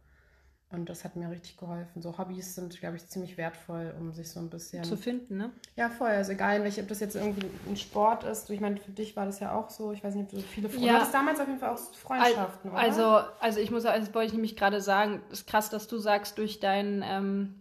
[0.74, 2.02] Und das hat mir richtig geholfen.
[2.02, 4.84] So Hobbys sind, glaube ich, ziemlich wertvoll, um sich so ein bisschen.
[4.84, 5.52] Zu finden, ne?
[5.76, 6.10] Ja, voll.
[6.10, 8.50] Also egal, in welche, ob das jetzt irgendwie ein Sport ist.
[8.50, 9.92] Ich meine, für dich war das ja auch so.
[9.92, 10.88] Ich weiß nicht, ob du so viele Freunde.
[10.88, 10.94] Ja.
[10.94, 12.80] Du hattest damals auf jeden Fall auch Freundschaften, oder?
[12.80, 13.04] Also,
[13.40, 16.40] also ich muss, das wollte ich nämlich gerade sagen, es ist krass, dass du sagst,
[16.40, 17.60] durch deinen ähm.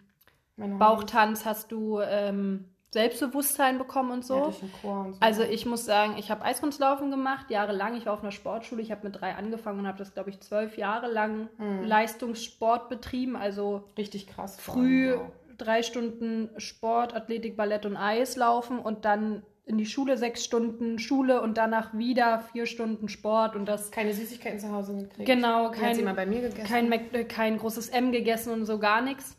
[0.79, 4.37] Bauchtanz hast du ähm, Selbstbewusstsein bekommen und so.
[4.37, 5.19] Ja, durch den Chor und so.
[5.21, 7.97] Also ich muss sagen, ich habe Eiskunstlaufen gemacht, jahrelang.
[7.97, 10.41] Ich war auf einer Sportschule, ich habe mit drei angefangen und habe das, glaube ich,
[10.41, 11.85] zwölf Jahre lang Hm.
[11.85, 13.35] Leistungssport betrieben.
[13.37, 14.59] Also richtig krass.
[14.61, 15.23] früh Wow.
[15.57, 21.41] drei Stunden Sport, Athletik, Ballett und Eislaufen und dann in die Schule sechs Stunden Schule
[21.41, 25.25] und danach wieder vier Stunden Sport und das Keine Süßigkeiten zu Hause gekriegt.
[25.25, 26.67] Genau, kein- sie mal bei mir gegessen.
[26.69, 29.37] kein, äh, kein großes M gegessen und so gar nichts.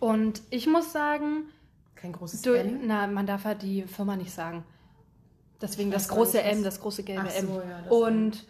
[0.00, 1.44] Und ich muss sagen,
[1.96, 2.82] kein großes du, N.
[2.86, 4.64] na, man darf halt die Firma nicht sagen.
[5.60, 7.68] Deswegen das große M, das große gelbe so, M.
[7.68, 8.46] ja, und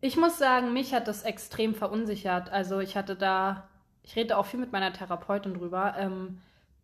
[0.00, 2.50] ich muss sagen, mich hat das extrem verunsichert.
[2.50, 3.68] Also ich hatte da,
[4.02, 5.94] ich rede auch viel mit meiner Therapeutin drüber.
[5.96, 6.40] Ähm,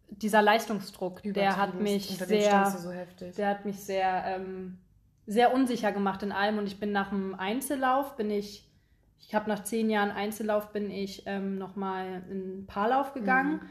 [0.09, 2.92] dieser Leistungsdruck, der hat mich sehr, so
[3.37, 4.79] der hat mich sehr, ähm,
[5.27, 6.59] sehr unsicher gemacht in allem.
[6.59, 8.70] Und ich bin nach dem Einzellauf, bin ich,
[9.18, 13.55] ich habe nach zehn Jahren Einzellauf, bin ich ähm, nochmal in Paarlauf gegangen.
[13.55, 13.70] Mhm.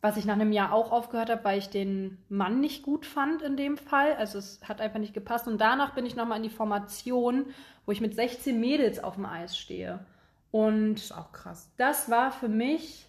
[0.00, 3.42] Was ich nach einem Jahr auch aufgehört habe, weil ich den Mann nicht gut fand
[3.42, 4.14] in dem Fall.
[4.14, 5.48] Also es hat einfach nicht gepasst.
[5.48, 7.46] Und danach bin ich nochmal in die Formation,
[7.84, 10.06] wo ich mit 16 Mädels auf dem Eis stehe.
[10.50, 11.72] Und Das ist auch krass.
[11.76, 13.06] das war für mich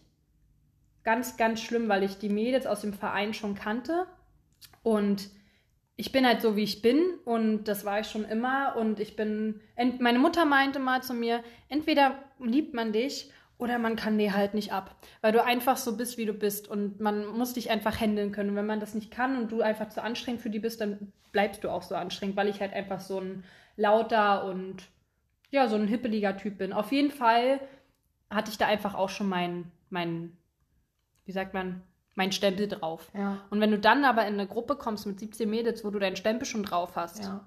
[1.04, 4.08] ganz, ganz schlimm, weil ich die Mädels aus dem Verein schon kannte.
[4.84, 5.30] Und
[5.96, 7.02] ich bin halt so, wie ich bin.
[7.26, 8.76] Und das war ich schon immer.
[8.78, 9.62] Und ich bin.
[10.00, 14.54] Meine Mutter meinte mal zu mir: entweder liebt man dich oder man kann dir halt
[14.56, 14.96] nicht ab.
[15.22, 16.68] Weil du einfach so bist, wie du bist.
[16.68, 18.52] Und man muss dich einfach handeln können.
[18.52, 21.12] Und wenn man das nicht kann und du einfach zu anstrengend für die bist, dann
[21.34, 23.44] bleibst du auch so anstrengend, weil ich halt einfach so ein
[23.76, 24.78] lauter und
[25.52, 26.72] ja, so ein hippeliger Typ bin.
[26.72, 27.60] Auf jeden Fall
[28.30, 30.38] hatte ich da einfach auch schon mein, mein,
[31.26, 31.82] wie sagt man,
[32.16, 33.12] mein Stempel drauf.
[33.14, 33.40] Ja.
[33.50, 36.16] Und wenn du dann aber in eine Gruppe kommst mit 17 Mädels, wo du deinen
[36.16, 37.46] Stempel schon drauf hast, Ja.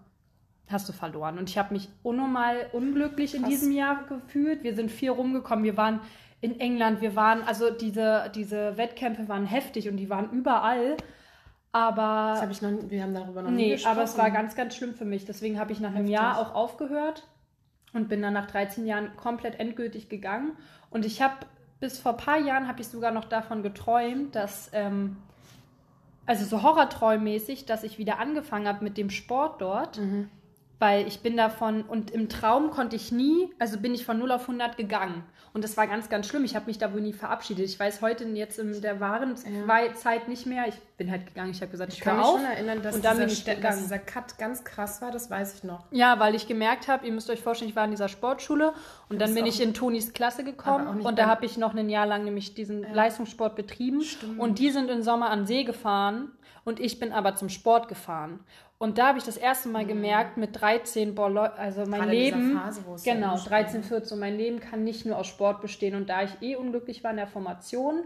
[0.69, 1.39] Hast du verloren.
[1.39, 3.51] Und ich habe mich unnormal unglücklich in Krass.
[3.51, 4.63] diesem Jahr gefühlt.
[4.63, 5.65] Wir sind viel rumgekommen.
[5.65, 6.01] Wir waren
[6.41, 10.97] in England, wir waren, also diese, diese Wettkämpfe waren heftig und die waren überall.
[11.71, 13.93] Aber Das habe ich noch, wir haben darüber noch nie Nee, gesprochen.
[13.93, 15.25] aber es war ganz, ganz schlimm für mich.
[15.25, 16.15] Deswegen habe ich nach einem Heftig.
[16.15, 17.27] Jahr auch aufgehört
[17.95, 20.53] und bin dann nach 13 Jahren komplett endgültig gegangen.
[20.91, 21.35] Und ich habe
[21.81, 25.17] bis vor ein paar Jahren habe ich sogar noch davon geträumt, dass, ähm,
[26.27, 29.99] also so horrorträummäßig, dass ich wieder angefangen habe mit dem Sport dort.
[29.99, 30.29] Mhm.
[30.83, 34.33] Weil ich bin davon, und im Traum konnte ich nie, also bin ich von 0
[34.33, 35.23] auf 100 gegangen.
[35.55, 36.43] Und das war ganz, ganz schlimm.
[36.45, 37.65] Ich habe mich da wohl nie verabschiedet.
[37.67, 39.37] Ich weiß heute jetzt in der wahren
[39.69, 39.95] Ja.
[39.95, 40.65] Zeit nicht mehr.
[40.67, 41.53] Ich bin halt gegangen.
[41.53, 42.33] Ich habe gesagt, ich, Ich kann mich auf.
[42.41, 43.79] schon erinnern, dass, und dann dieser, bin ich Ste- dass gegangen.
[43.83, 45.85] dieser Cut ganz krass war, das weiß ich noch.
[45.93, 48.73] Ja, weil ich gemerkt habe, ihr müsst euch vorstellen, ich war in dieser Sportschule
[49.09, 52.07] und dann bin ich in Tonis Klasse gekommen und da habe ich noch ein Jahr
[52.07, 54.41] lang nämlich diesen Leistungssport betrieben Stimmt.
[54.41, 56.33] und die sind im Sommer an See gefahren
[56.65, 58.41] und ich bin aber zum Sport gefahren.
[58.79, 62.05] Und da habe ich das erste Mal gemerkt, mit 13, boah, Leu- also mein Mhm.
[62.05, 63.51] Gerade Leben, Phase, genau, umschwingt.
[63.51, 65.95] 13, 14, mein Leben kann nicht nur aus Sport bestehen.
[65.95, 68.03] Und da ich eh unglücklich war in der Formation,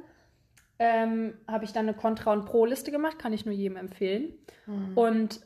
[0.79, 4.35] ähm, habe ich dann eine Contra- und Pro-Liste gemacht, kann ich nur jedem empfehlen.
[4.67, 4.97] Mhm.
[4.99, 5.41] Und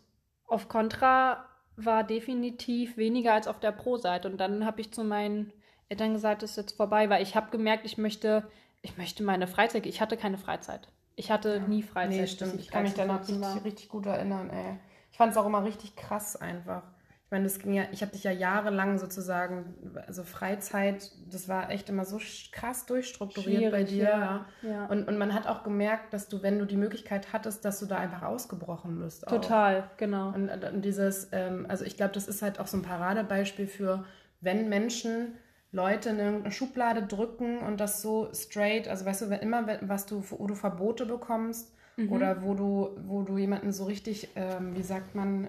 [0.46, 1.44] auf Contra
[1.76, 4.28] war definitiv weniger als auf der Pro-Seite.
[4.28, 5.52] Und dann habe ich zu meinen
[5.88, 8.48] Eltern gesagt, das ist jetzt vorbei, weil ich habe gemerkt, ich möchte,
[8.82, 9.86] ich möchte meine Freizeit.
[9.86, 10.88] Ich hatte keine Freizeit.
[11.20, 12.20] Ich hatte nie Freizeit.
[12.20, 12.54] Nee, stimmt.
[12.58, 13.48] ich kann mich 13, da noch 14 war.
[13.48, 14.78] richtig, richtig gut erinnern, ey.
[15.12, 16.82] Ich fand es auch immer richtig krass einfach.
[17.26, 21.70] Ich meine, das ging ja, ich habe dich ja jahrelang sozusagen, also Freizeit, das war
[21.70, 22.18] echt immer so
[22.52, 24.02] krass durchstrukturiert bei Schwierig, dir.
[24.02, 24.46] ja.
[24.62, 24.86] Ja.
[24.86, 27.86] Und, und man hat auch gemerkt, dass du, wenn du die Möglichkeit hattest, dass du
[27.86, 29.26] da einfach ausgebrochen bist.
[29.26, 29.32] Auch.
[29.32, 30.28] Total, genau.
[30.28, 34.04] Und, und dieses, ähm, also ich glaube, das ist halt auch so ein Paradebeispiel für,
[34.40, 35.34] wenn Menschen
[35.72, 40.06] Leute in irgendeine Schublade drücken und das so straight, also weißt du, wenn immer, was
[40.06, 42.12] du, wo du Verbote bekommst Mhm.
[42.12, 45.48] oder wo du, wo du jemanden so richtig, ähm, wie sagt man,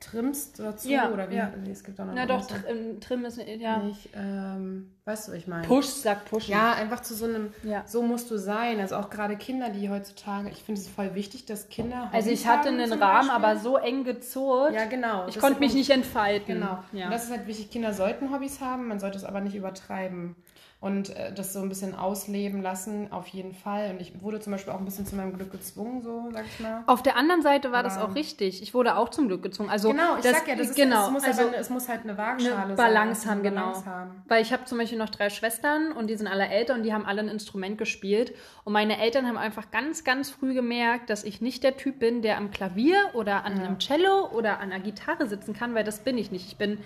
[0.00, 1.52] trimmst dazu Ja, oder wie, ja.
[1.62, 3.78] nee, es gibt auch noch Na doch, Tr ähm, Trim ist, ja.
[3.78, 5.66] nicht, ähm, weißt du, was ich meine?
[5.66, 6.48] Push, sagt Push.
[6.48, 7.82] Ja, einfach zu so einem, Ja.
[7.86, 8.80] so musst du sein.
[8.80, 12.08] Also auch gerade Kinder, die heutzutage, ich finde es voll wichtig, dass Kinder.
[12.12, 14.74] Also Hobbys ich hatte einen Rahmen, aber so eng gezurrt.
[14.74, 15.26] Ja, genau.
[15.28, 16.54] Ich konnte mich nicht entfalten.
[16.54, 16.82] Genau.
[16.92, 17.06] Ja.
[17.06, 17.70] Und das ist halt wichtig.
[17.70, 20.36] Kinder sollten Hobbys haben, man sollte es aber nicht übertreiben.
[20.80, 23.90] Und äh, das so ein bisschen ausleben lassen, auf jeden Fall.
[23.90, 26.60] Und ich wurde zum Beispiel auch ein bisschen zu meinem Glück gezwungen, so sag ich
[26.60, 26.84] mal.
[26.86, 28.62] Auf der anderen Seite war das Aber- auch richtig.
[28.62, 29.70] Ich wurde auch zum Glück gezwungen.
[29.70, 31.88] Also genau, ich das, sag ja, das ist, genau, es, muss also aber, es muss
[31.88, 32.76] halt eine Waagschale eine sein.
[32.76, 33.60] Balance muss haben, eine genau.
[33.62, 34.22] Balance haben.
[34.28, 36.94] Weil ich habe zum Beispiel noch drei Schwestern und die sind alle älter und die
[36.94, 38.32] haben alle ein Instrument gespielt.
[38.62, 42.22] Und meine Eltern haben einfach ganz, ganz früh gemerkt, dass ich nicht der Typ bin,
[42.22, 46.04] der am Klavier oder an einem Cello oder an einer Gitarre sitzen kann, weil das
[46.04, 46.46] bin ich nicht.
[46.46, 46.78] Ich bin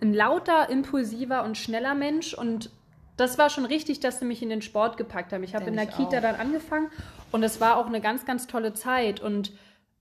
[0.00, 2.70] ein lauter, impulsiver und schneller Mensch und
[3.16, 5.44] das war schon richtig, dass sie mich in den Sport gepackt haben.
[5.44, 6.22] Ich habe in der Kita auch.
[6.22, 6.90] dann angefangen
[7.32, 9.20] und es war auch eine ganz, ganz tolle Zeit.
[9.20, 9.52] Und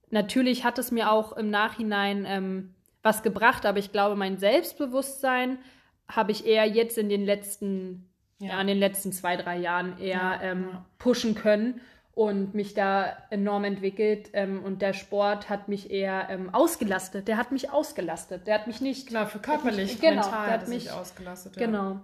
[0.09, 2.73] natürlich hat es mir auch im Nachhinein ähm,
[3.03, 5.59] was gebracht, aber ich glaube, mein Selbstbewusstsein
[6.07, 8.49] habe ich eher jetzt in den letzten, ja.
[8.49, 10.85] ja in den letzten zwei, drei Jahren eher ja, ähm, ja.
[10.97, 11.81] pushen können
[12.15, 14.29] und mich da enorm entwickelt.
[14.33, 17.27] Ähm, und der Sport hat mich eher ähm, ausgelastet.
[17.27, 18.47] Der hat mich ausgelastet.
[18.47, 19.07] Der hat mich nicht.
[19.07, 21.57] Genau, für körperlich, mich, genau, mental der hat mich ausgelastet.
[21.57, 22.01] Genau.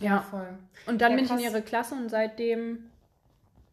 [0.00, 0.58] Ja, voll.
[0.86, 2.90] Und dann bin ich in ihre Klasse und seitdem.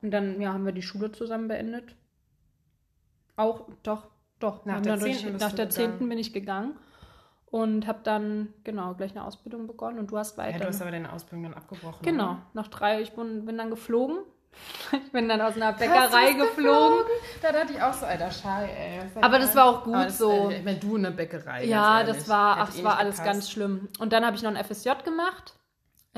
[0.01, 1.95] Und dann ja, haben wir die Schule zusammen beendet.
[3.35, 4.07] Auch, doch,
[4.39, 4.65] doch.
[4.65, 5.97] Nach der, zehnten, nach der 10.
[6.09, 6.75] bin ich gegangen
[7.51, 10.57] und habe dann genau gleich eine Ausbildung begonnen und du hast weiter.
[10.57, 11.99] Ja, du hast aber deine Ausbildung dann abgebrochen.
[12.01, 12.41] Genau, oder?
[12.53, 14.17] nach drei, ich bin, bin dann geflogen.
[14.91, 16.49] Ich bin dann aus einer Bäckerei geflogen.
[16.55, 17.05] geflogen.
[17.41, 19.23] Da dachte ich auch so, alter Schei, ey.
[19.23, 20.49] Aber das war auch gut das, so.
[20.49, 23.89] Äh, wenn du eine Bäckerei Ja, das war, ach, das war alles ganz schlimm.
[23.99, 25.53] Und dann habe ich noch ein FSJ gemacht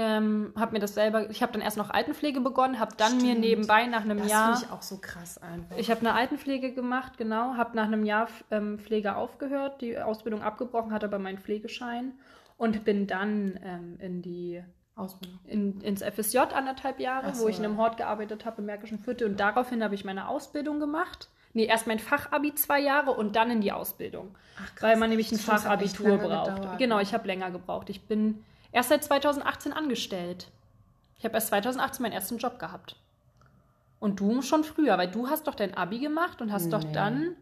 [0.02, 3.24] ähm, habe mir das selber, ich habe dann erst noch Altenpflege begonnen, habe dann Stimmt.
[3.24, 4.50] mir nebenbei nach einem das Jahr.
[4.50, 5.78] Das finde ich auch so krass einfach.
[5.78, 10.42] Ich habe eine Altenpflege gemacht, genau, habe nach einem Jahr ähm, Pflege aufgehört, die Ausbildung
[10.42, 12.14] abgebrochen, hatte aber meinen Pflegeschein
[12.58, 14.64] und bin dann ähm, in die
[14.96, 15.40] Ausbildung.
[15.46, 17.44] In, ins FSJ anderthalb Jahre, so.
[17.44, 20.28] wo ich in einem Hort gearbeitet habe im Märkischen Viertel und daraufhin habe ich meine
[20.28, 21.30] Ausbildung gemacht.
[21.54, 24.36] Nee, erst mein Fachabi zwei Jahre und dann in die Ausbildung.
[24.58, 26.56] Ach, krass, weil man nämlich ein Fachabitur braucht.
[26.56, 26.78] Gedauert.
[26.80, 27.90] Genau, ich habe länger gebraucht.
[27.90, 30.52] Ich bin erst seit 2018 angestellt.
[31.18, 32.96] Ich habe erst 2018 meinen ersten Job gehabt.
[34.00, 36.72] Und du schon früher, weil du hast doch dein Abi gemacht und hast nee.
[36.72, 37.36] doch dann.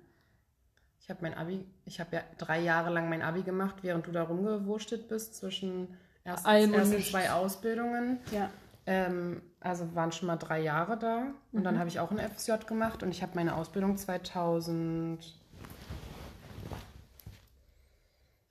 [0.99, 4.11] Ich habe mein Abi, ich habe ja drei Jahre lang mein Abi gemacht, während du
[4.11, 8.19] da rumgewurstet bist zwischen erst, ersten zwei Ausbildungen.
[8.31, 8.49] Ja.
[8.85, 11.27] Ähm, also waren schon mal drei Jahre da.
[11.53, 11.63] Und mhm.
[11.63, 15.38] dann habe ich auch ein FSJ gemacht und ich habe meine Ausbildung 2000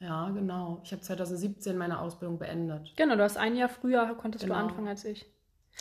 [0.08, 0.80] Ja, genau.
[0.84, 2.94] Ich habe 2017 meine Ausbildung beendet.
[2.96, 4.56] Genau, du hast ein Jahr früher konntest genau.
[4.56, 5.26] du anfangen als ich.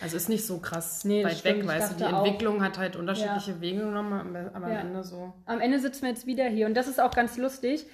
[0.02, 1.96] Also ist nicht so krass nee, weit weg, weißt du.
[1.96, 2.66] Die Entwicklung auch.
[2.66, 3.62] hat halt unterschiedliche ja.
[3.62, 4.82] Wege genommen, aber ja.
[4.82, 5.34] am Ende so.
[5.46, 7.88] Am Ende sitzen wir jetzt wieder hier und das ist auch ganz lustig,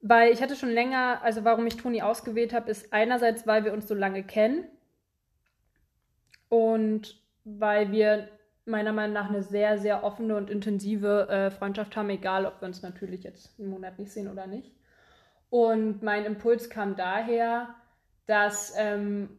[0.00, 3.72] weil ich hatte schon länger, also warum ich Toni ausgewählt habe, ist einerseits, weil wir
[3.72, 4.64] uns so lange kennen
[6.48, 8.28] und weil wir
[8.64, 12.68] meiner Meinung nach eine sehr, sehr offene und intensive äh, Freundschaft haben, egal ob wir
[12.68, 14.76] uns natürlich jetzt einen Monat nicht sehen oder nicht.
[15.50, 17.74] Und mein Impuls kam daher,
[18.26, 19.38] dass ähm,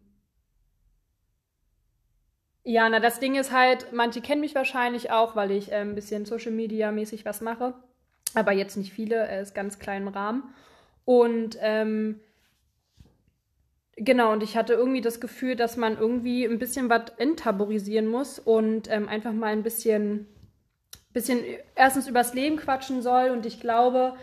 [2.69, 5.95] ja, na, das Ding ist halt, manche kennen mich wahrscheinlich auch, weil ich äh, ein
[5.95, 7.73] bisschen Social Media mäßig was mache.
[8.33, 10.53] Aber jetzt nicht viele, er ist ganz klein im Rahmen.
[11.05, 12.19] Und ähm,
[13.95, 18.37] genau, und ich hatte irgendwie das Gefühl, dass man irgendwie ein bisschen was enttabuisieren muss
[18.37, 20.27] und ähm, einfach mal ein bisschen,
[21.13, 21.39] bisschen
[21.73, 23.29] erstens übers Leben quatschen soll.
[23.29, 24.17] Und ich glaube,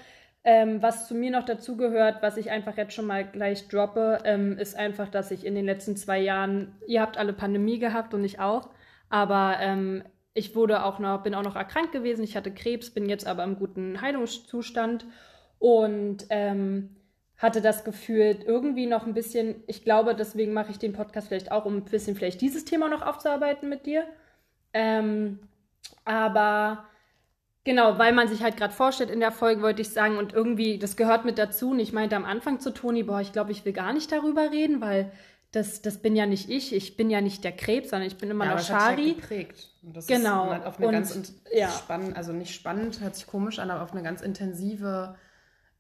[0.45, 4.19] ähm, was zu mir noch dazu gehört, was ich einfach jetzt schon mal gleich droppe,
[4.25, 8.13] ähm, ist einfach, dass ich in den letzten zwei Jahren, ihr habt alle Pandemie gehabt
[8.13, 8.69] und ich auch,
[9.09, 10.05] aber ähm,
[10.35, 13.45] ich wurde auch noch, bin auch noch erkrankt gewesen, ich hatte Krebs, bin jetzt aber
[13.45, 15.07] im guten Heilungszustand
[15.59, 16.97] und ähm,
[17.39, 21.53] hatte das Gefühl, irgendwie noch ein bisschen, ich glaube, deswegen mache ich den Podcast vielleicht
[21.53, 24.05] auch, um ein bisschen vielleicht dieses Thema noch aufzuarbeiten mit dir.
[24.73, 25.39] Ähm,
[26.05, 26.85] aber
[27.65, 30.79] Genau, weil man sich halt gerade vorstellt in der Folge, wollte ich sagen, und irgendwie,
[30.79, 31.71] das gehört mit dazu.
[31.71, 34.51] Und ich meinte am Anfang zu Toni, boah, ich glaube, ich will gar nicht darüber
[34.51, 35.11] reden, weil
[35.51, 36.75] das, das bin ja nicht ich.
[36.75, 39.15] Ich bin ja nicht der Krebs, sondern ich bin immer ja, noch Shari.
[39.15, 39.71] Geprägt.
[39.83, 40.53] Und das genau.
[40.53, 41.71] Ist auf eine und, ganz ja.
[41.71, 45.15] spannend, also nicht spannend, hört sich komisch an, aber auf eine ganz intensive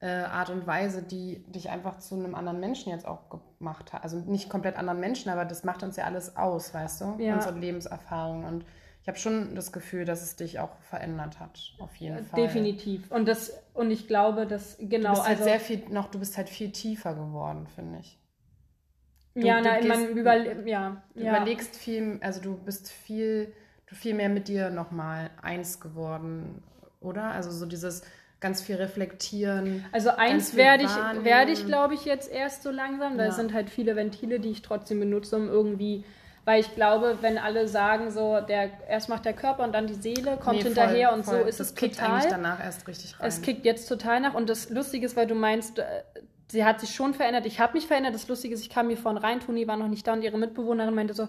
[0.00, 4.04] äh, Art und Weise, die dich einfach zu einem anderen Menschen jetzt auch gemacht hat.
[4.04, 7.16] Also nicht komplett anderen Menschen, aber das macht uns ja alles aus, weißt du?
[7.18, 7.34] Ja.
[7.34, 8.64] Unsere Lebenserfahrung und
[9.04, 12.40] ich habe schon das Gefühl, dass es dich auch verändert hat, auf jeden Fall.
[12.40, 13.10] Definitiv.
[13.10, 15.10] Und das und ich glaube, dass genau.
[15.10, 18.18] Du bist halt also, sehr viel noch, du bist halt viel tiefer geworden, finde ich.
[19.34, 21.36] Du, ja, du na, gehst, man über, ja, du ja.
[21.36, 23.52] überlegst viel, also du bist viel,
[23.88, 26.62] du viel mehr mit dir nochmal eins geworden,
[27.00, 27.24] oder?
[27.24, 28.04] Also so dieses
[28.40, 29.84] ganz viel reflektieren.
[29.92, 33.18] Also eins werde ich, werde ich, glaube ich, jetzt erst so langsam.
[33.18, 33.32] Da ja.
[33.32, 36.06] sind halt viele Ventile, die ich trotzdem benutze, um irgendwie
[36.44, 39.94] weil ich glaube, wenn alle sagen, so, der, erst macht der Körper und dann die
[39.94, 41.40] Seele, kommt nee, hinterher voll, und voll.
[41.40, 42.28] so ist das es kickt total.
[42.28, 43.26] danach erst richtig rein.
[43.26, 44.34] Es kickt jetzt total nach.
[44.34, 45.84] Und das Lustige ist, weil du meinst, äh,
[46.48, 48.14] sie hat sich schon verändert, ich habe mich verändert.
[48.14, 50.36] Das Lustige ist, ich kam hier vorhin rein, Toni war noch nicht da und ihre
[50.36, 51.28] Mitbewohnerin meinte so,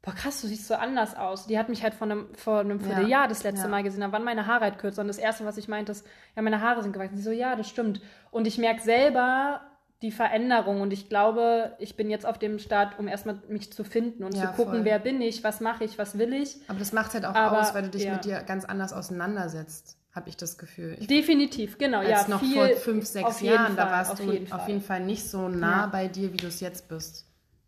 [0.00, 1.46] boah krass, du siehst so anders aus.
[1.46, 3.68] Die hat mich halt vor einem, vor einem Vierteljahr ja, das letzte ja.
[3.68, 5.02] Mal gesehen, da waren meine Haare halt kürzer.
[5.02, 7.16] Und das Erste, was ich meinte, ist, ja, meine Haare sind gewachsen.
[7.16, 8.00] Sie so, ja, das stimmt.
[8.30, 9.60] Und ich merke selber,
[10.02, 10.80] die Veränderung.
[10.80, 14.34] Und ich glaube, ich bin jetzt auf dem Start, um erstmal mich zu finden und
[14.34, 14.84] ja, zu gucken, voll.
[14.84, 16.56] wer bin ich, was mache ich, was will ich.
[16.68, 18.12] Aber das macht halt auch Aber, aus, weil du dich ja.
[18.12, 20.96] mit dir ganz anders auseinandersetzt, habe ich das Gefühl.
[21.00, 21.98] Ich, Definitiv, genau.
[22.00, 25.00] Als ja, noch vor fünf, sechs Jahren, da warst auf du jeden auf jeden Fall
[25.00, 27.26] nicht so nah bei dir, wie du es jetzt bist.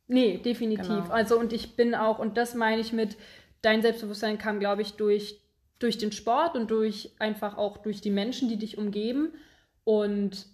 [0.08, 0.86] Nee, definitiv.
[0.86, 1.08] Genau.
[1.10, 3.16] Also und ich bin auch, und das meine ich mit,
[3.62, 5.40] dein Selbstbewusstsein kam, glaube ich, durch,
[5.78, 9.32] durch den Sport und durch einfach auch durch die Menschen, die dich umgeben.
[9.84, 10.46] Und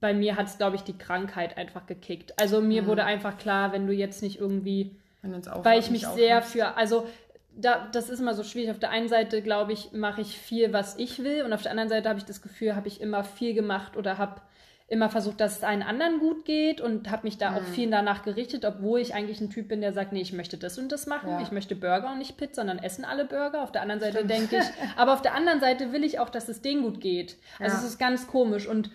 [0.00, 2.38] bei mir hat es, glaube ich, die Krankheit einfach gekickt.
[2.40, 2.86] Also mir mhm.
[2.86, 7.06] wurde einfach klar, wenn du jetzt nicht irgendwie, weil ich mich sehr für, also
[7.54, 8.70] da, das ist immer so schwierig.
[8.70, 11.44] Auf der einen Seite, glaube ich, mache ich viel, was ich will.
[11.44, 14.18] Und auf der anderen Seite habe ich das Gefühl, habe ich immer viel gemacht oder
[14.18, 14.40] habe
[14.88, 17.56] immer versucht, dass es allen anderen gut geht und habe mich da mhm.
[17.56, 20.58] auch viel danach gerichtet, obwohl ich eigentlich ein Typ bin, der sagt, nee, ich möchte
[20.58, 21.30] das und das machen.
[21.30, 21.40] Ja.
[21.40, 23.62] Ich möchte Burger und nicht Pizza, sondern essen alle Burger.
[23.62, 24.64] Auf der anderen Seite denke ich,
[24.96, 27.36] aber auf der anderen Seite will ich auch, dass es denen gut geht.
[27.58, 27.82] Also ja.
[27.82, 28.90] es ist ganz komisch und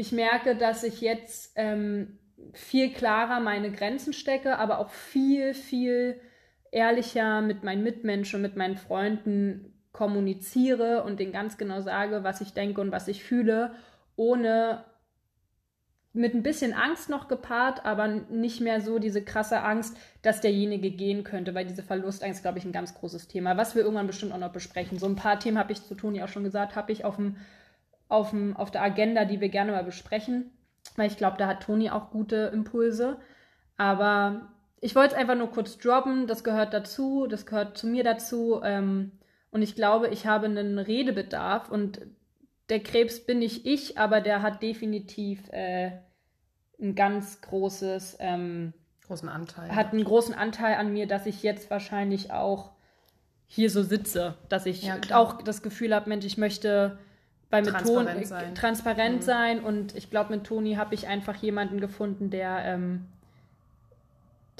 [0.00, 2.18] ich merke, dass ich jetzt ähm,
[2.54, 6.18] viel klarer meine Grenzen stecke, aber auch viel, viel
[6.72, 12.54] ehrlicher mit meinen Mitmenschen, mit meinen Freunden kommuniziere und denen ganz genau sage, was ich
[12.54, 13.74] denke und was ich fühle,
[14.16, 14.84] ohne
[16.14, 20.90] mit ein bisschen Angst noch gepaart, aber nicht mehr so diese krasse Angst, dass derjenige
[20.90, 24.32] gehen könnte, weil diese Verlustangst, glaube ich, ein ganz großes Thema, was wir irgendwann bestimmt
[24.32, 24.98] auch noch besprechen.
[24.98, 27.36] So ein paar Themen habe ich zu Toni auch schon gesagt, habe ich auf, dem,
[28.10, 30.50] auf, dem, auf der Agenda, die wir gerne mal besprechen,
[30.96, 33.18] weil ich glaube, da hat Toni auch gute Impulse.
[33.76, 38.04] Aber ich wollte es einfach nur kurz droppen, das gehört dazu, das gehört zu mir
[38.04, 38.60] dazu.
[38.62, 39.12] Ähm,
[39.50, 42.00] und ich glaube, ich habe einen Redebedarf und
[42.68, 45.92] der Krebs bin nicht ich, aber der hat definitiv äh,
[46.80, 48.72] ein ganz großes ähm,
[49.06, 49.74] großen Anteil.
[49.74, 52.70] Hat einen großen Anteil an mir, dass ich jetzt wahrscheinlich auch
[53.48, 56.98] hier so sitze, dass ich ja, auch das Gefühl habe, Mensch, ich möchte
[57.50, 59.22] bei mit transparent sein, transparent mhm.
[59.22, 63.06] sein und ich glaube, mit Toni habe ich einfach jemanden gefunden, der ähm,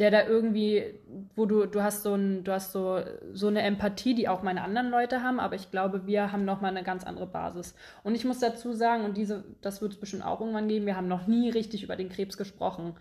[0.00, 0.94] der da irgendwie,
[1.36, 3.00] wo du, du hast so ein, du hast so,
[3.34, 6.70] so eine Empathie, die auch meine anderen Leute haben, aber ich glaube, wir haben nochmal
[6.70, 7.74] eine ganz andere Basis.
[8.02, 10.96] Und ich muss dazu sagen, und diese, das wird es bestimmt auch irgendwann geben, wir
[10.96, 12.94] haben noch nie richtig über den Krebs gesprochen.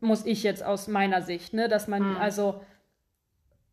[0.00, 1.68] Muss ich jetzt aus meiner Sicht, ne?
[1.68, 2.16] Dass man, mhm.
[2.16, 2.62] also,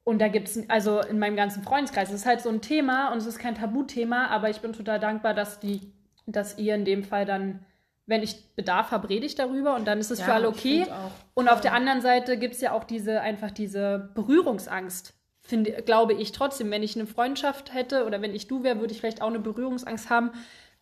[0.04, 3.12] und da gibt es, also in meinem ganzen Freundeskreis, es ist halt so ein Thema
[3.12, 5.94] und es ist kein Tabuthema, aber ich bin total dankbar, dass die,
[6.26, 7.66] dass ihr in dem Fall dann
[8.06, 10.86] wenn ich Bedarf habe, rede ich darüber und dann ist es ja, für alle okay.
[11.34, 16.14] Und auf der anderen Seite gibt es ja auch diese, einfach diese Berührungsangst, finde, glaube
[16.14, 16.70] ich trotzdem.
[16.72, 19.40] Wenn ich eine Freundschaft hätte oder wenn ich du wäre, würde ich vielleicht auch eine
[19.40, 20.32] Berührungsangst haben,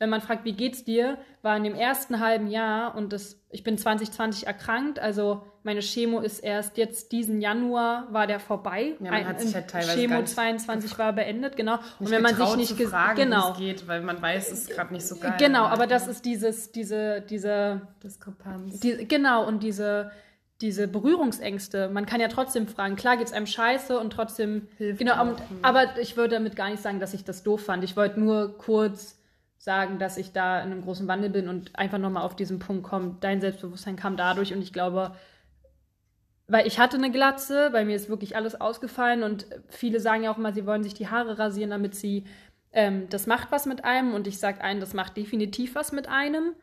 [0.01, 3.63] wenn man fragt, wie geht's dir, war in dem ersten halben Jahr und das, ich
[3.63, 8.95] bin 2020 erkrankt, also meine Chemo ist erst jetzt diesen Januar war der vorbei.
[8.99, 11.77] Ja, man hat sich halt teilweise Chemo 22 war beendet, genau.
[11.99, 15.05] Und wenn man sich nicht fragen, genau, geht, weil man weiß, es ist gerade nicht
[15.05, 15.35] so geil.
[15.37, 18.79] Genau, aber das ist dieses, diese, diese Diskrepanz.
[18.79, 20.11] Die, genau und diese
[20.61, 21.89] diese Berührungsängste.
[21.89, 24.67] Man kann ja trotzdem fragen, klar geht es einem scheiße und trotzdem.
[24.77, 27.83] Hilft genau, und, aber ich würde damit gar nicht sagen, dass ich das doof fand.
[27.83, 29.20] Ich wollte nur kurz
[29.61, 32.81] sagen, dass ich da in einem großen Wandel bin und einfach nochmal auf diesen Punkt
[32.81, 33.17] kommen.
[33.19, 35.15] Dein Selbstbewusstsein kam dadurch und ich glaube,
[36.47, 40.31] weil ich hatte eine Glatze, bei mir ist wirklich alles ausgefallen und viele sagen ja
[40.33, 42.25] auch immer, sie wollen sich die Haare rasieren, damit sie,
[42.71, 46.09] ähm, das macht was mit einem und ich sage einen, das macht definitiv was mit
[46.09, 46.55] einem.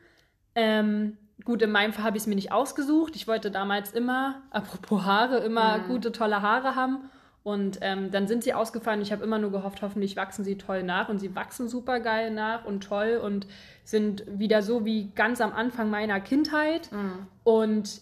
[0.53, 3.15] Ähm, gut, in meinem Fall habe ich es mir nicht ausgesucht.
[3.15, 5.87] Ich wollte damals immer, apropos Haare, immer mhm.
[5.87, 7.09] gute, tolle Haare haben
[7.49, 9.01] und ähm, dann sind sie ausgefallen.
[9.01, 11.09] Ich habe immer nur gehofft, hoffentlich wachsen sie toll nach.
[11.09, 13.47] Und sie wachsen super geil nach und toll und
[13.83, 16.91] sind wieder so wie ganz am Anfang meiner Kindheit.
[16.91, 17.25] Mhm.
[17.43, 18.01] Und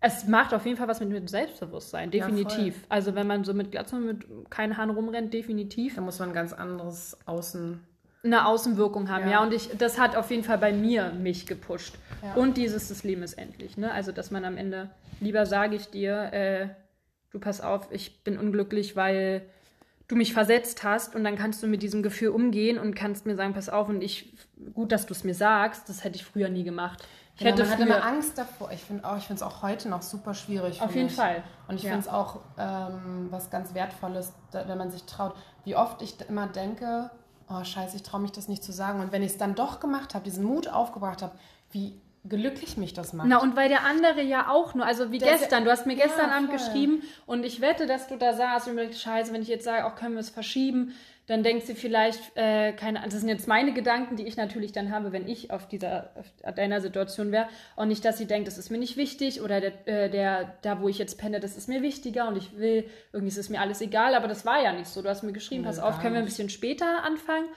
[0.00, 2.76] es macht auf jeden Fall was mit, mit Selbstbewusstsein, definitiv.
[2.82, 5.94] Ja, also wenn man so mit Glatze mit keinen Haaren rumrennt, definitiv.
[5.94, 7.80] Da muss man ein ganz anderes Außen
[8.24, 9.32] eine Außenwirkung haben, ja.
[9.32, 9.42] ja.
[9.42, 11.96] Und ich, das hat auf jeden Fall bei mir mich gepusht.
[12.22, 12.34] Ja.
[12.34, 13.92] Und dieses, das Leben ist endlich, ne?
[13.92, 14.88] Also, dass man am Ende,
[15.20, 16.68] lieber sage ich dir, äh,
[17.34, 19.44] du pass auf, ich bin unglücklich, weil
[20.06, 23.36] du mich versetzt hast und dann kannst du mit diesem Gefühl umgehen und kannst mir
[23.36, 24.36] sagen, pass auf und ich,
[24.72, 27.02] gut, dass du es mir sagst, das hätte ich früher nie gemacht.
[27.34, 28.70] Ich genau, hätte man früher, hat immer Angst davor.
[28.70, 30.80] Ich finde auch, ich finde es auch heute noch super schwierig.
[30.80, 31.16] Auf jeden mich.
[31.16, 31.42] Fall.
[31.66, 31.90] Und ich ja.
[31.90, 35.34] finde es auch ähm, was ganz Wertvolles, da, wenn man sich traut.
[35.64, 37.10] Wie oft ich immer denke,
[37.48, 39.00] oh scheiße, ich traue mich das nicht zu sagen.
[39.00, 41.32] Und wenn ich es dann doch gemacht habe, diesen Mut aufgebracht habe,
[41.72, 43.28] wie glücklich mich das macht.
[43.28, 45.96] Na, und weil der andere ja auch nur, also wie der gestern, du hast mir
[45.96, 49.32] gestern ja, Abend geschrieben und ich wette, dass du da saßt und mir dachte, scheiße,
[49.32, 50.94] wenn ich jetzt sage, auch können wir es verschieben,
[51.26, 54.90] dann denkst du vielleicht, äh, keine das sind jetzt meine Gedanken, die ich natürlich dann
[54.90, 58.58] habe, wenn ich auf dieser, auf deiner Situation wäre und nicht, dass sie denkt, das
[58.58, 61.68] ist mir nicht wichtig oder der, äh, der, da wo ich jetzt penne, das ist
[61.68, 64.72] mir wichtiger und ich will, irgendwie ist es mir alles egal, aber das war ja
[64.72, 65.00] nicht so.
[65.00, 67.48] Du hast mir geschrieben, nee, pass auf, können wir ein bisschen später anfangen?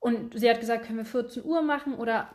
[0.00, 2.28] Und sie hat gesagt, können wir 14 Uhr machen oder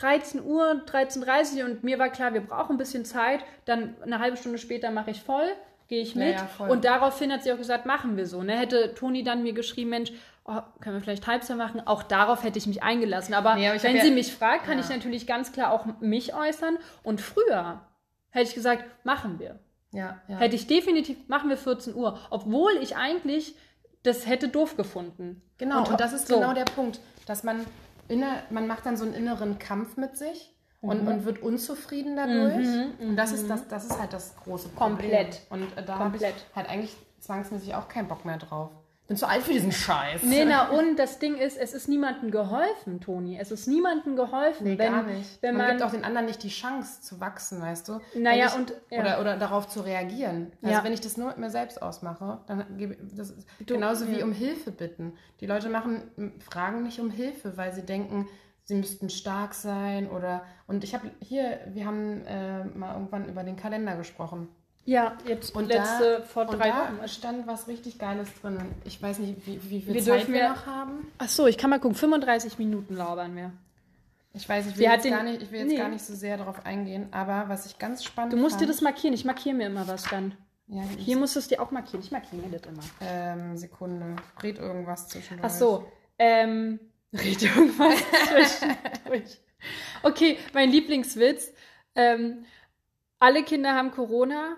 [0.00, 3.40] 13 Uhr, 13.30 Uhr und mir war klar, wir brauchen ein bisschen Zeit.
[3.64, 5.48] Dann eine halbe Stunde später mache ich voll,
[5.88, 6.34] gehe ich mit.
[6.34, 8.42] Ja, ja, und daraufhin hat sie auch gesagt, machen wir so.
[8.42, 8.56] Ne?
[8.56, 10.12] Hätte Toni dann mir geschrieben, Mensch,
[10.44, 11.86] oh, können wir vielleicht halbsam machen?
[11.86, 13.34] Auch darauf hätte ich mich eingelassen.
[13.34, 16.78] Aber, nee, aber wenn sie mich fragt, kann ich natürlich ganz klar auch mich äußern.
[17.02, 17.80] Und früher
[18.30, 19.58] hätte ich gesagt, machen wir.
[19.92, 20.36] Ja, ja.
[20.36, 22.18] Hätte ich definitiv, machen wir 14 Uhr.
[22.30, 23.54] Obwohl ich eigentlich
[24.02, 25.42] das hätte doof gefunden.
[25.58, 26.36] Genau, und, Und das ist so.
[26.36, 27.64] genau der Punkt, dass man,
[28.08, 31.08] inner, man macht dann so einen inneren Kampf mit sich und, Mhm.
[31.08, 32.66] und wird unzufrieden dadurch.
[33.00, 34.98] und das ist, das, das ist halt das große Problem.
[35.10, 35.42] Komplett.
[35.50, 36.22] Und äh, da habe ich
[36.54, 38.70] halt eigentlich zwangsmäßig auch keinen Bock mehr drauf.
[39.08, 40.22] Bin zu alt für diesen Scheiß.
[40.22, 43.38] Nee, na und das Ding ist, es ist niemandem geholfen, Toni.
[43.40, 44.64] Es ist niemandem geholfen.
[44.64, 45.40] Nee, wenn, gar nicht.
[45.42, 48.00] Wenn man, man, gibt auch den anderen nicht die Chance zu wachsen, weißt du?
[48.14, 49.00] Naja, ich, und- ja.
[49.00, 50.52] oder, oder darauf zu reagieren.
[50.62, 50.84] Also Ja.
[50.84, 54.32] wenn ich das nur mit mir selbst ausmache, dann gebe das ist genauso wie um
[54.32, 55.14] Hilfe bitten.
[55.40, 56.02] Die Leute machen,
[56.46, 58.28] fragen nicht um Hilfe, weil sie denken,
[58.64, 63.42] sie müssten stark sein oder und ich habe hier, wir haben äh, mal irgendwann über
[63.42, 64.48] den Kalender gesprochen.
[64.84, 67.06] Ja, jetzt Und letzte da, vor drei Wochen.
[67.08, 68.58] stand was richtig Geiles drin.
[68.84, 71.12] Ich weiß nicht, wie, wie viel Wir Zeit wir noch haben.
[71.18, 71.94] Ach so, ich kann mal gucken.
[71.96, 73.52] 35 Minuten labern wir.
[74.34, 75.76] Ich weiß, ich will, jetzt, den- gar nicht, ich will jetzt Nee.
[75.76, 78.70] gar nicht so sehr darauf eingehen, aber was ich ganz spannend Du musst dir fand,
[78.70, 79.14] das markieren.
[79.14, 80.34] Ich markiere mir immer was dann.
[80.68, 82.00] Ja, Hier musst du es dir auch markieren.
[82.04, 82.82] Ich markiere mir das immer.
[83.00, 84.16] ähm, Sekunde.
[84.42, 85.50] Red irgendwas zwischendurch.
[85.50, 85.90] Ach so.
[86.18, 86.78] Ähm,
[87.12, 87.94] red irgendwas
[88.28, 89.38] zwischendurch.
[90.02, 91.52] Okay, mein Lieblingswitz.
[91.94, 92.44] Ähm,
[93.18, 94.56] alle Kinder haben Corona,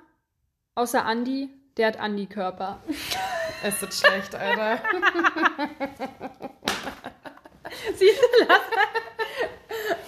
[0.75, 1.51] außer Andi.
[1.77, 2.83] Der hat Andi-Körper.
[3.63, 4.81] Es ist schlecht, Alter.
[7.95, 8.61] Siehst du das?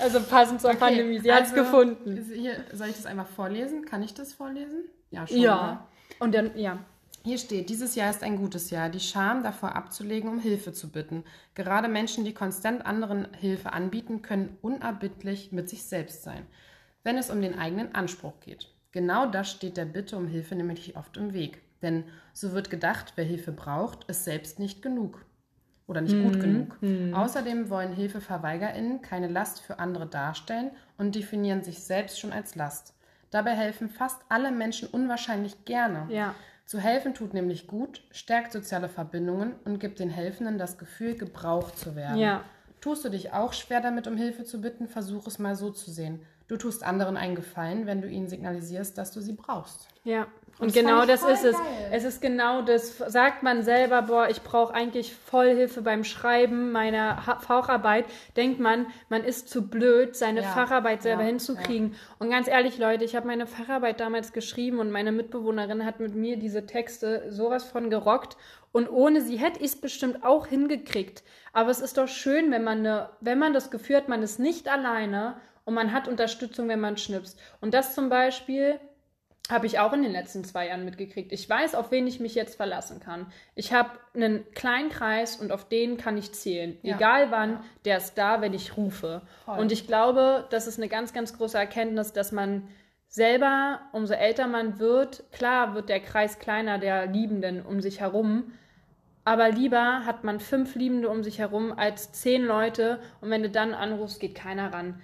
[0.01, 1.19] Also passend zur Pandemie.
[1.21, 2.31] Sie hat es also, gefunden.
[2.35, 3.85] Hier, soll ich das einmal vorlesen?
[3.85, 4.85] Kann ich das vorlesen?
[5.11, 5.37] Ja, schon.
[5.37, 5.67] Ja.
[5.67, 5.79] ne?
[6.19, 6.79] Und dann, ja.
[7.25, 8.89] Hier steht, dieses Jahr ist ein gutes Jahr.
[8.89, 11.23] Die Scham davor abzulegen, um Hilfe zu bitten.
[11.55, 16.47] Gerade Menschen, die konstant anderen Hilfe anbieten, können unerbittlich mit sich selbst sein,
[17.05, 18.72] wenn es um den eigenen Anspruch geht.
[18.93, 21.63] Genau das steht der Bitte um Hilfe nämlich oft im Weg.
[21.83, 25.25] Denn so wird gedacht, wer Hilfe braucht, ist selbst nicht genug.
[25.89, 26.79] Oder nicht gut genug.
[27.13, 32.95] Außerdem wollen HilfeverweigerInnen keine Last für andere darstellen und definieren sich selbst schon als Last.
[33.31, 36.07] Dabei helfen fast alle Menschen unwahrscheinlich gerne.
[36.09, 36.35] Ja.
[36.65, 41.79] Zu helfen tut nämlich gut, stärkt soziale Verbindungen und gibt den Helfenden das Gefühl, gebraucht
[41.79, 42.19] zu werden.
[42.19, 42.45] Ja.
[42.81, 45.91] Tust du dich auch schwer damit, um Hilfe zu bitten, versuch es mal so zu
[45.91, 46.21] sehen.
[46.53, 49.89] Du tust anderen einen Gefallen, wenn du ihnen signalisierst, dass du sie brauchst.
[50.05, 50.27] Ja.
[50.59, 51.57] Und das genau das ist es.
[51.57, 51.89] geil.
[51.91, 52.99] Es ist genau das.
[52.99, 58.05] Sagt man selber, boah, ich brauche eigentlich Vollhilfe beim Schreiben meiner ha Facharbeit,
[58.37, 61.95] denkt man, man ist zu blöd, seine Ja, Facharbeit selber ja, hinzukriegen.
[62.19, 66.15] Und ganz ehrlich, Leute, ich habe meine Facharbeit damals geschrieben und meine Mitbewohnerin hat mit
[66.15, 68.37] mir diese Texte sowas von gerockt.
[68.73, 71.23] Und ohne sie hätte ich es bestimmt auch hingekriegt.
[71.55, 74.39] Aber es ist doch schön, wenn man, ne, wenn man das Gefühl hat, man ist
[74.39, 77.39] nicht alleine und man hat Unterstützung, wenn man schnipst.
[77.61, 78.79] Und das zum Beispiel
[79.51, 81.33] habe ich auch in den letzten zwei Jahren mitgekriegt.
[81.33, 83.27] Ich weiß, auf wen ich mich jetzt verlassen kann.
[83.55, 86.79] Ich habe einen kleinen Kreis und auf den kann ich zählen.
[86.83, 86.97] Ja.
[86.97, 89.23] Egal wann, der ist da, wenn ich rufe.
[89.45, 89.59] Voll.
[89.59, 92.69] Und ich glaube, das ist eine ganz, ganz große Erkenntnis, dass man
[93.09, 98.53] selber, umso älter man wird, klar wird der Kreis kleiner der Liebenden um sich herum.
[99.25, 103.51] Aber lieber hat man fünf Liebende um sich herum als zehn Leute und wenn du
[103.51, 105.01] dann anrufst, geht keiner ran.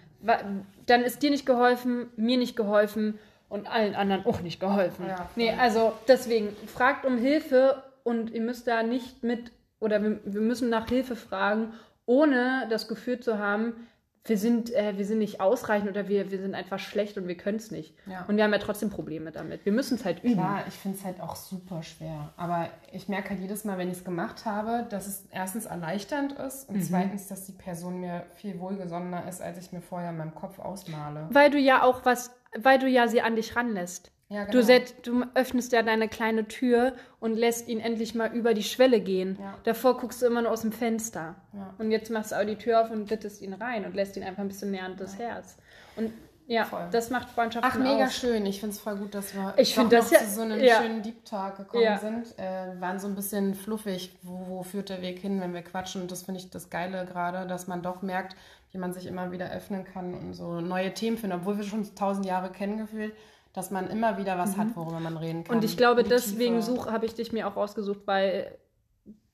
[0.87, 5.07] Dann ist dir nicht geholfen, mir nicht geholfen und allen anderen auch nicht geholfen.
[5.07, 10.21] Ja, nee, also deswegen fragt um Hilfe und ihr müsst da nicht mit oder wir,
[10.25, 11.73] wir müssen nach Hilfe fragen,
[12.05, 13.87] ohne das Gefühl zu haben,
[14.29, 17.37] wir sind, äh, wir sind nicht ausreichend oder wir, wir sind einfach schlecht und wir
[17.37, 17.95] können es nicht.
[18.07, 18.25] Ja.
[18.29, 19.65] Und wir haben ja trotzdem Probleme damit.
[19.65, 20.35] Wir müssen es halt üben.
[20.35, 22.33] Klar, ich finde es halt auch super schwer.
[22.37, 26.33] Aber ich merke halt jedes Mal, wenn ich es gemacht habe, dass es erstens erleichternd
[26.33, 26.77] ist Mhm.
[26.77, 30.35] und zweitens, dass die Person mir viel wohlgesonnener ist, als ich mir vorher in meinem
[30.35, 31.27] Kopf ausmale.
[31.31, 34.13] Weil du ja auch was, weil du ja sie an dich ranlässt.
[34.31, 38.53] Ja, Du, set, du öffnest ja deine kleine Tür und lässt ihn endlich mal über
[38.53, 39.39] die Schwelle gehen.
[39.41, 39.55] Ja.
[39.65, 41.35] Davor guckst du immer nur aus dem Fenster.
[41.55, 41.75] Ja.
[41.79, 44.23] Und jetzt machst du auch die Tür auf und bittest ihn rein und lässt ihn
[44.23, 45.57] einfach ein bisschen näher an das Herz.
[45.97, 46.13] Und
[46.47, 46.89] ja, Voll.
[46.93, 48.15] das macht Freundschaften Ach, mega aus.
[48.17, 48.45] schön.
[48.47, 50.61] Ich finde es voll gut, dass wir Ich doch find das ja- zu so einem
[50.61, 50.81] ja.
[50.83, 51.99] schönen Deep Talk gekommen Ja.
[51.99, 52.27] sind.
[52.39, 55.63] Äh, wir waren so ein bisschen fluffig, wo, wo führt der Weg hin, wenn wir
[55.63, 56.03] quatschen.
[56.03, 58.35] Und das finde ich das Geile gerade, dass man doch merkt,
[58.73, 61.95] wie man sich immer wieder öffnen kann und so neue Themen findet, obwohl wir schon
[61.95, 63.15] tausend Jahre kennen gefühlt,
[63.59, 65.57] dass man immer wieder was hat, worüber man reden kann.
[65.57, 65.59] Mhm.
[65.59, 68.57] Und ich glaube, Die deswegen habe ich dich mir auch rausgesucht, weil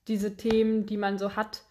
[0.07, 1.61] diese Themen, die man so hat,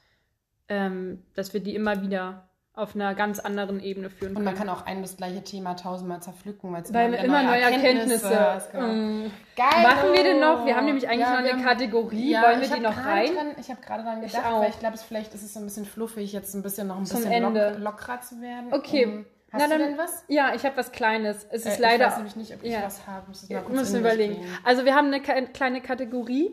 [0.68, 4.44] ähm, dass wir die immer wieder auf einer ganz anderen Ebene führen Und können.
[4.46, 8.36] man kann auch ein das gleiche Thema tausendmal zerpflücken, weil es weil immer neue Erkenntnisse.
[8.54, 8.86] hast, genau.
[8.88, 9.30] Mm.
[9.54, 9.82] Geil.
[9.84, 10.66] Machen wir denn noch?
[10.66, 12.30] Wir haben nämlich eigentlich Ja, noch eine haben- Kategorie.
[12.32, 13.32] Ja, Wollen wir die noch rein?
[13.32, 15.66] Dran, ich habe gerade daran gedacht, weil ich glaube, es vielleicht ist es so ein
[15.66, 17.68] bisschen fluffig, jetzt ein bisschen noch ein Zum bisschen Ende.
[17.78, 18.72] Lock, lockerer zu werden.
[18.72, 19.06] Okay.
[19.06, 19.24] Um,
[19.56, 20.24] Na, hast dann- du denn was?
[20.28, 21.46] Ja, ich habe was Kleines.
[21.50, 22.04] Es ist Äh, leider.
[22.06, 22.82] Ich weiß nämlich nicht, ob ich Ja.
[22.84, 23.28] was habe.
[23.28, 24.34] Muss Ja, müssen überlegen.
[24.34, 24.58] bringen.
[24.64, 26.50] Also wir haben eine kleine Kategorie.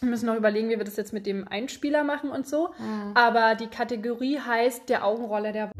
[0.00, 2.70] Wir müssen noch überlegen, wie wir das jetzt mit dem Einspieler machen und so.
[2.78, 3.12] Mhm.
[3.14, 5.74] Aber die Kategorie heißt der Augenroller der Woche.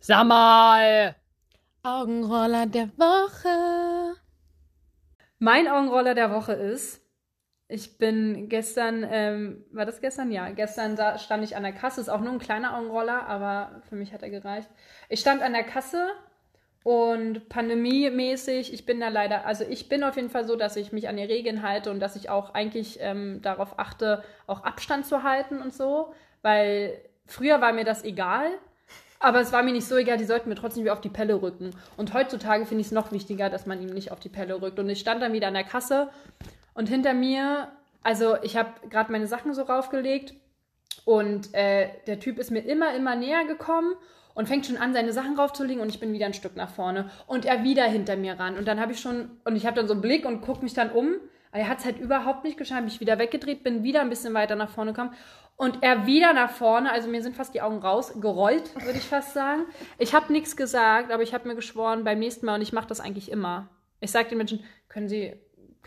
[0.00, 1.14] Sag mal!
[1.82, 4.16] Augenroller der Woche.
[5.38, 7.00] Mein Augenroller der Woche ist,
[7.68, 10.32] ich bin gestern, ähm, war das gestern?
[10.32, 12.00] Ja, gestern da stand ich an der Kasse.
[12.00, 14.70] Ist auch nur ein kleiner Augenroller, aber für mich hat er gereicht.
[15.10, 16.08] Ich stand an der Kasse
[16.82, 20.92] und pandemiemäßig, ich bin da leider, also ich bin auf jeden Fall so, dass ich
[20.92, 25.04] mich an die Regeln halte und dass ich auch eigentlich ähm, darauf achte, auch Abstand
[25.04, 28.48] zu halten und so, weil früher war mir das egal.
[29.20, 31.42] Aber es war mir nicht so egal, die sollten mir trotzdem wieder auf die Pelle
[31.42, 31.72] rücken.
[31.96, 34.78] Und heutzutage finde ich es noch wichtiger, dass man ihm nicht auf die Pelle rückt.
[34.78, 36.08] Und ich stand dann wieder an der Kasse
[36.78, 37.72] und hinter mir,
[38.04, 40.34] also ich habe gerade meine Sachen so raufgelegt
[41.04, 43.96] und äh, der Typ ist mir immer, immer näher gekommen
[44.34, 47.10] und fängt schon an, seine Sachen raufzulegen und ich bin wieder ein Stück nach vorne
[47.26, 48.56] und er wieder hinter mir ran.
[48.56, 50.72] Und dann habe ich schon, und ich habe dann so einen Blick und gucke mich
[50.72, 51.16] dann um.
[51.50, 54.54] Er hat es halt überhaupt nicht geschafft, mich wieder weggedreht, bin wieder ein bisschen weiter
[54.54, 55.14] nach vorne gekommen.
[55.56, 59.34] Und er wieder nach vorne, also mir sind fast die Augen rausgerollt, würde ich fast
[59.34, 59.64] sagen.
[59.98, 62.86] Ich habe nichts gesagt, aber ich habe mir geschworen beim nächsten Mal und ich mache
[62.86, 63.68] das eigentlich immer.
[63.98, 65.34] Ich sage den Menschen, können Sie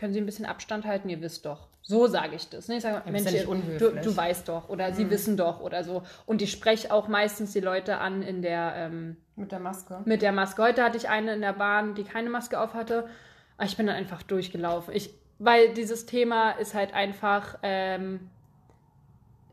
[0.02, 1.68] können Sie ein bisschen Abstand halten, ihr wisst doch.
[1.80, 2.66] So sage ich das.
[2.66, 2.78] Ne?
[2.78, 4.94] Ich sage, Mensch, ja du, du, weißt doch oder mhm.
[4.94, 6.02] sie wissen doch oder so.
[6.26, 10.00] Und ich spreche auch meistens die Leute an in der ähm, mit der Maske.
[10.04, 10.60] Mit der Maske.
[10.60, 13.08] Heute hatte ich eine in der Bahn, die keine Maske auf hatte.
[13.56, 14.92] Aber ich bin dann einfach durchgelaufen.
[14.92, 18.28] Ich, weil dieses Thema ist halt einfach, ähm,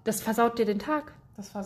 [0.04, 1.14] das versaut dir den Tag.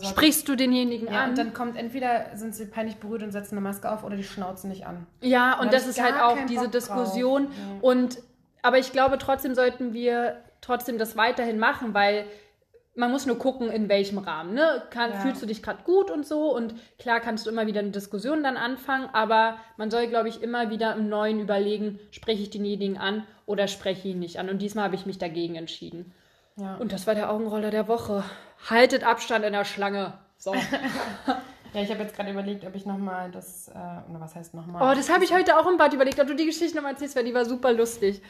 [0.02, 1.30] Sprichst du denjenigen ja, an?
[1.30, 4.24] Und dann kommt entweder sind sie peinlich berührt und setzen eine Maske auf oder die
[4.24, 5.06] schnauzen nicht an.
[5.22, 7.44] Ja, und, und das ist halt auch diese Diskussion.
[7.44, 7.48] Ja.
[7.80, 8.18] Und
[8.64, 12.24] aber ich glaube, trotzdem sollten wir trotzdem das weiterhin machen, weil
[12.94, 14.54] man muss nur gucken, in welchem Rahmen.
[14.54, 14.82] Ne?
[14.88, 15.18] Kann, ja.
[15.18, 16.54] Fühlst du dich gerade gut und so?
[16.54, 20.42] Und klar kannst du immer wieder eine Diskussion dann anfangen, aber man soll, glaube ich,
[20.42, 24.48] immer wieder im Neuen überlegen, spreche ich denjenigen an oder spreche ich ihn nicht an.
[24.48, 26.14] Und diesmal habe ich mich dagegen entschieden.
[26.56, 26.76] Ja.
[26.76, 28.24] Und das war der Augenroller der Woche.
[28.70, 30.14] Haltet Abstand in der Schlange.
[30.38, 30.54] So.
[31.74, 34.80] Ja, ich habe jetzt gerade überlegt, ob ich nochmal das, äh, oder was heißt nochmal?
[34.80, 37.16] Oh, das habe ich heute auch im Bad überlegt, ob du die Geschichte nochmal erzählst,
[37.16, 38.22] weil die war super lustig.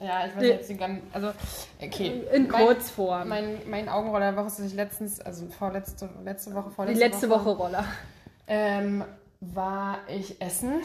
[0.00, 0.48] Ja, ich weiß nee.
[0.48, 1.32] jetzt ganz, also,
[1.80, 2.22] okay.
[2.32, 3.28] In Kurzform.
[3.28, 7.30] Mein, mein Augenroller der Woche ist ich letztens, also vorletzte, letzte Woche, vorletzte Die letzte
[7.30, 7.84] Woche, Woche Roller.
[8.46, 9.04] Ähm,
[9.40, 10.80] war ich essen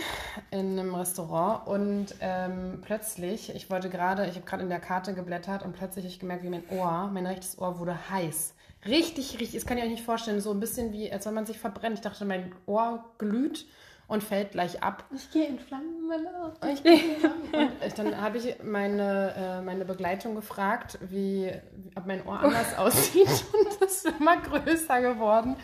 [0.52, 5.14] in einem Restaurant und ähm, plötzlich, ich wollte gerade, ich habe gerade in der Karte
[5.14, 8.54] geblättert und plötzlich habe ich gemerkt, wie mein Ohr, mein rechtes Ohr wurde heiß.
[8.86, 11.46] Richtig, richtig, das kann ich euch nicht vorstellen, so ein bisschen wie, als wenn man
[11.46, 11.96] sich verbrennt.
[11.96, 13.66] Ich dachte, mein Ohr glüht
[14.08, 15.06] und fällt gleich ab.
[15.16, 17.72] Ich gehe in Flammen, meine Ich gehe in Flammen.
[17.84, 21.52] Und dann habe ich meine, äh, meine Begleitung gefragt, wie,
[21.96, 23.28] ob mein Ohr anders aussieht.
[23.28, 25.56] Und das ist immer größer geworden.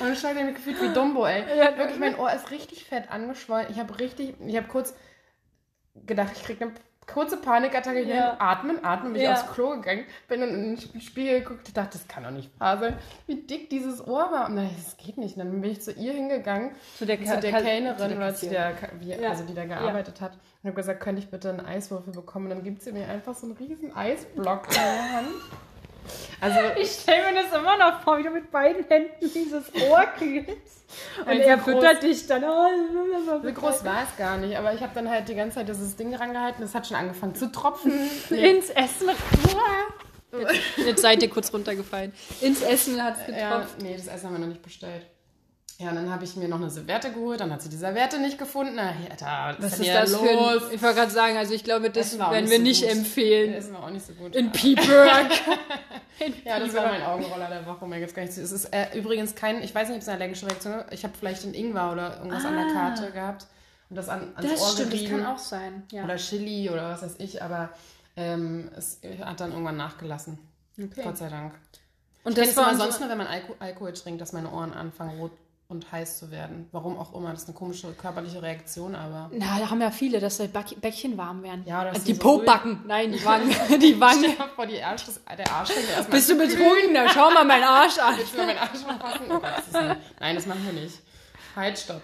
[0.00, 1.44] Und ich habe mich gefühlt wie Dumbo, ey.
[1.56, 3.68] Ja, Wirklich, mein Ohr ist richtig fett angeschwollen.
[3.70, 4.94] Ich habe richtig, ich habe kurz
[5.94, 6.74] gedacht, ich kriege eine
[7.06, 8.36] kurze Panikattacke, ich ja.
[8.38, 9.32] atmen, atmen, bin ja.
[9.32, 12.50] ich aufs Klo gegangen, bin dann in den Spiegel geguckt, dachte, das kann doch nicht
[12.58, 12.96] wahr sein,
[13.26, 14.48] wie dick dieses Ohr war.
[14.48, 15.36] Und dann, das geht nicht.
[15.36, 18.74] Und dann bin ich zu ihr hingegangen, zu der, zu der Kellnerin, oder zu der,
[19.00, 19.30] wie, ja.
[19.30, 20.32] also die da gearbeitet hat,
[20.62, 22.46] und habe gesagt, könnte ich bitte einen Eiswürfel bekommen?
[22.46, 25.28] Und dann gibt sie mir einfach so einen riesen Eisblock in der Hand.
[26.40, 30.04] Also, ich stelle mir das immer noch vor, wie du mit beiden Händen dieses Ohr
[30.16, 30.84] kriegst.
[31.20, 32.44] Und also er füttert dich dann.
[32.44, 35.68] Oh, so groß war es gar nicht, aber ich habe dann halt die ganze Zeit
[35.68, 36.62] dieses Ding rangehalten.
[36.62, 37.92] Es hat schon angefangen zu tropfen.
[38.30, 39.08] Ins Essen.
[40.32, 42.12] Jetzt, jetzt seid ihr kurz runtergefallen.
[42.40, 43.80] Ins Essen hat es getropft.
[43.80, 45.06] Ja, nee, das Essen haben wir noch nicht bestellt.
[45.78, 48.20] Ja, und dann habe ich mir noch eine Serviette geholt, dann hat sie die Serviette
[48.20, 48.74] nicht gefunden.
[48.76, 50.20] Na, Alter, was, was ist das los?
[50.20, 52.90] für ein, Ich wollte gerade sagen, also ich glaube, das werden wir so nicht gut.
[52.92, 53.54] empfehlen.
[53.54, 54.36] Das war auch nicht so gut.
[54.36, 55.32] In Piepberg.
[56.44, 57.86] ja, das war mein Augenroller der Woche.
[57.88, 58.42] Mir geht's gar nicht zu.
[58.42, 60.92] Es ist äh, übrigens kein, ich weiß nicht, ob es eine allergische Reaktion ist.
[60.92, 62.48] Ich habe vielleicht einen Ingwer oder irgendwas ah.
[62.48, 62.72] an der ah.
[62.72, 63.46] Karte gehabt
[63.90, 65.16] und das an, ans das Ohr stimmt, gerieben.
[65.16, 65.82] Das kann auch sein.
[65.90, 66.04] Ja.
[66.04, 67.70] Oder Chili oder was weiß ich, aber
[68.16, 70.38] ähm, es hat dann irgendwann nachgelassen.
[70.80, 71.02] Okay.
[71.02, 71.54] Gott sei Dank.
[72.22, 75.18] Und ich das war sonst nur, wenn man Alko Alkohol trinkt, dass meine Ohren anfangen
[75.18, 75.32] rot
[75.68, 76.68] und heiß zu werden.
[76.72, 77.30] Warum auch immer.
[77.30, 79.30] Das ist eine komische körperliche Reaktion, aber.
[79.32, 81.64] Na, da haben ja viele, dass die Bäckchen warm werden.
[81.66, 82.82] Ja, oder die so Pobacken.
[82.86, 83.50] Nein, die Wangen.
[83.80, 84.32] die Wangen.
[84.32, 85.04] Stell vor, die Arsch,
[85.36, 85.70] der Arsch
[86.10, 86.96] Bist du betrunken?
[87.12, 88.16] Schau mal meinen Arsch an.
[88.16, 89.26] Willst du mal meinen Arsch anfassen?
[89.30, 90.98] Oh das Nein, das machen wir nicht.
[91.56, 92.02] Halt, stopp.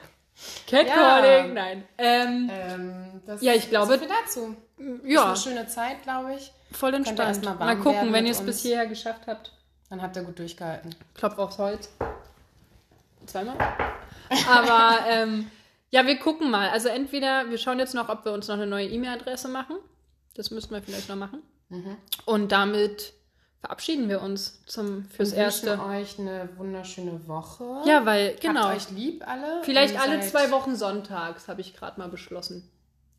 [0.66, 1.54] Catcalling, ja.
[1.54, 1.84] nein.
[1.98, 3.98] Ähm, ähm, das, ja, ich glaube.
[3.98, 4.56] So dazu.
[5.04, 5.28] Ja.
[5.28, 6.52] Das ist eine schöne Zeit, glaube ich.
[6.72, 7.44] Voll entspannt.
[7.44, 9.52] Mal, mal gucken, wenn ihr es bis hierher geschafft habt.
[9.90, 10.94] Dann habt ihr gut durchgehalten.
[11.14, 11.90] Klopf aufs Holz.
[13.30, 13.56] Zweimal.
[14.48, 15.50] Aber ähm,
[15.90, 16.70] ja, wir gucken mal.
[16.70, 19.76] Also entweder wir schauen jetzt noch, ob wir uns noch eine neue E-Mail-Adresse machen.
[20.34, 21.42] Das müssten wir vielleicht noch machen.
[21.68, 21.96] Mhm.
[22.26, 23.12] Und damit
[23.60, 25.80] verabschieden wir uns zum fürs wir erste.
[25.80, 27.82] euch eine wunderschöne Woche.
[27.86, 28.64] Ja, weil genau.
[28.64, 29.62] Habt euch lieb alle.
[29.62, 32.70] Vielleicht alle zwei Wochen sonntags habe ich gerade mal beschlossen.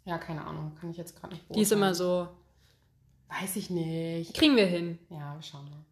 [0.05, 1.45] Ja, keine Ahnung, kann ich jetzt gerade nicht.
[1.55, 2.27] Die ist immer so.
[3.29, 4.33] Weiß ich nicht.
[4.33, 4.97] Kriegen wir hin.
[5.09, 5.85] Ja, wir schauen mal.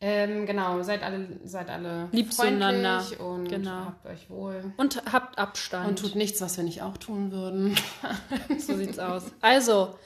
[0.00, 3.02] Ähm, genau, seid alle, seid alle Lieb zueinander.
[3.18, 3.86] und Genau.
[3.86, 4.72] habt euch wohl.
[4.76, 5.88] Und habt Abstand.
[5.88, 7.76] Und tut nichts, was wir nicht auch tun würden.
[8.58, 9.24] so sieht's aus.
[9.40, 9.98] Also,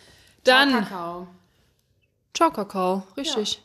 [0.44, 0.72] dann.
[0.72, 1.26] Kakao.
[2.34, 3.02] Ciao, Kakao.
[3.18, 3.60] Richtig.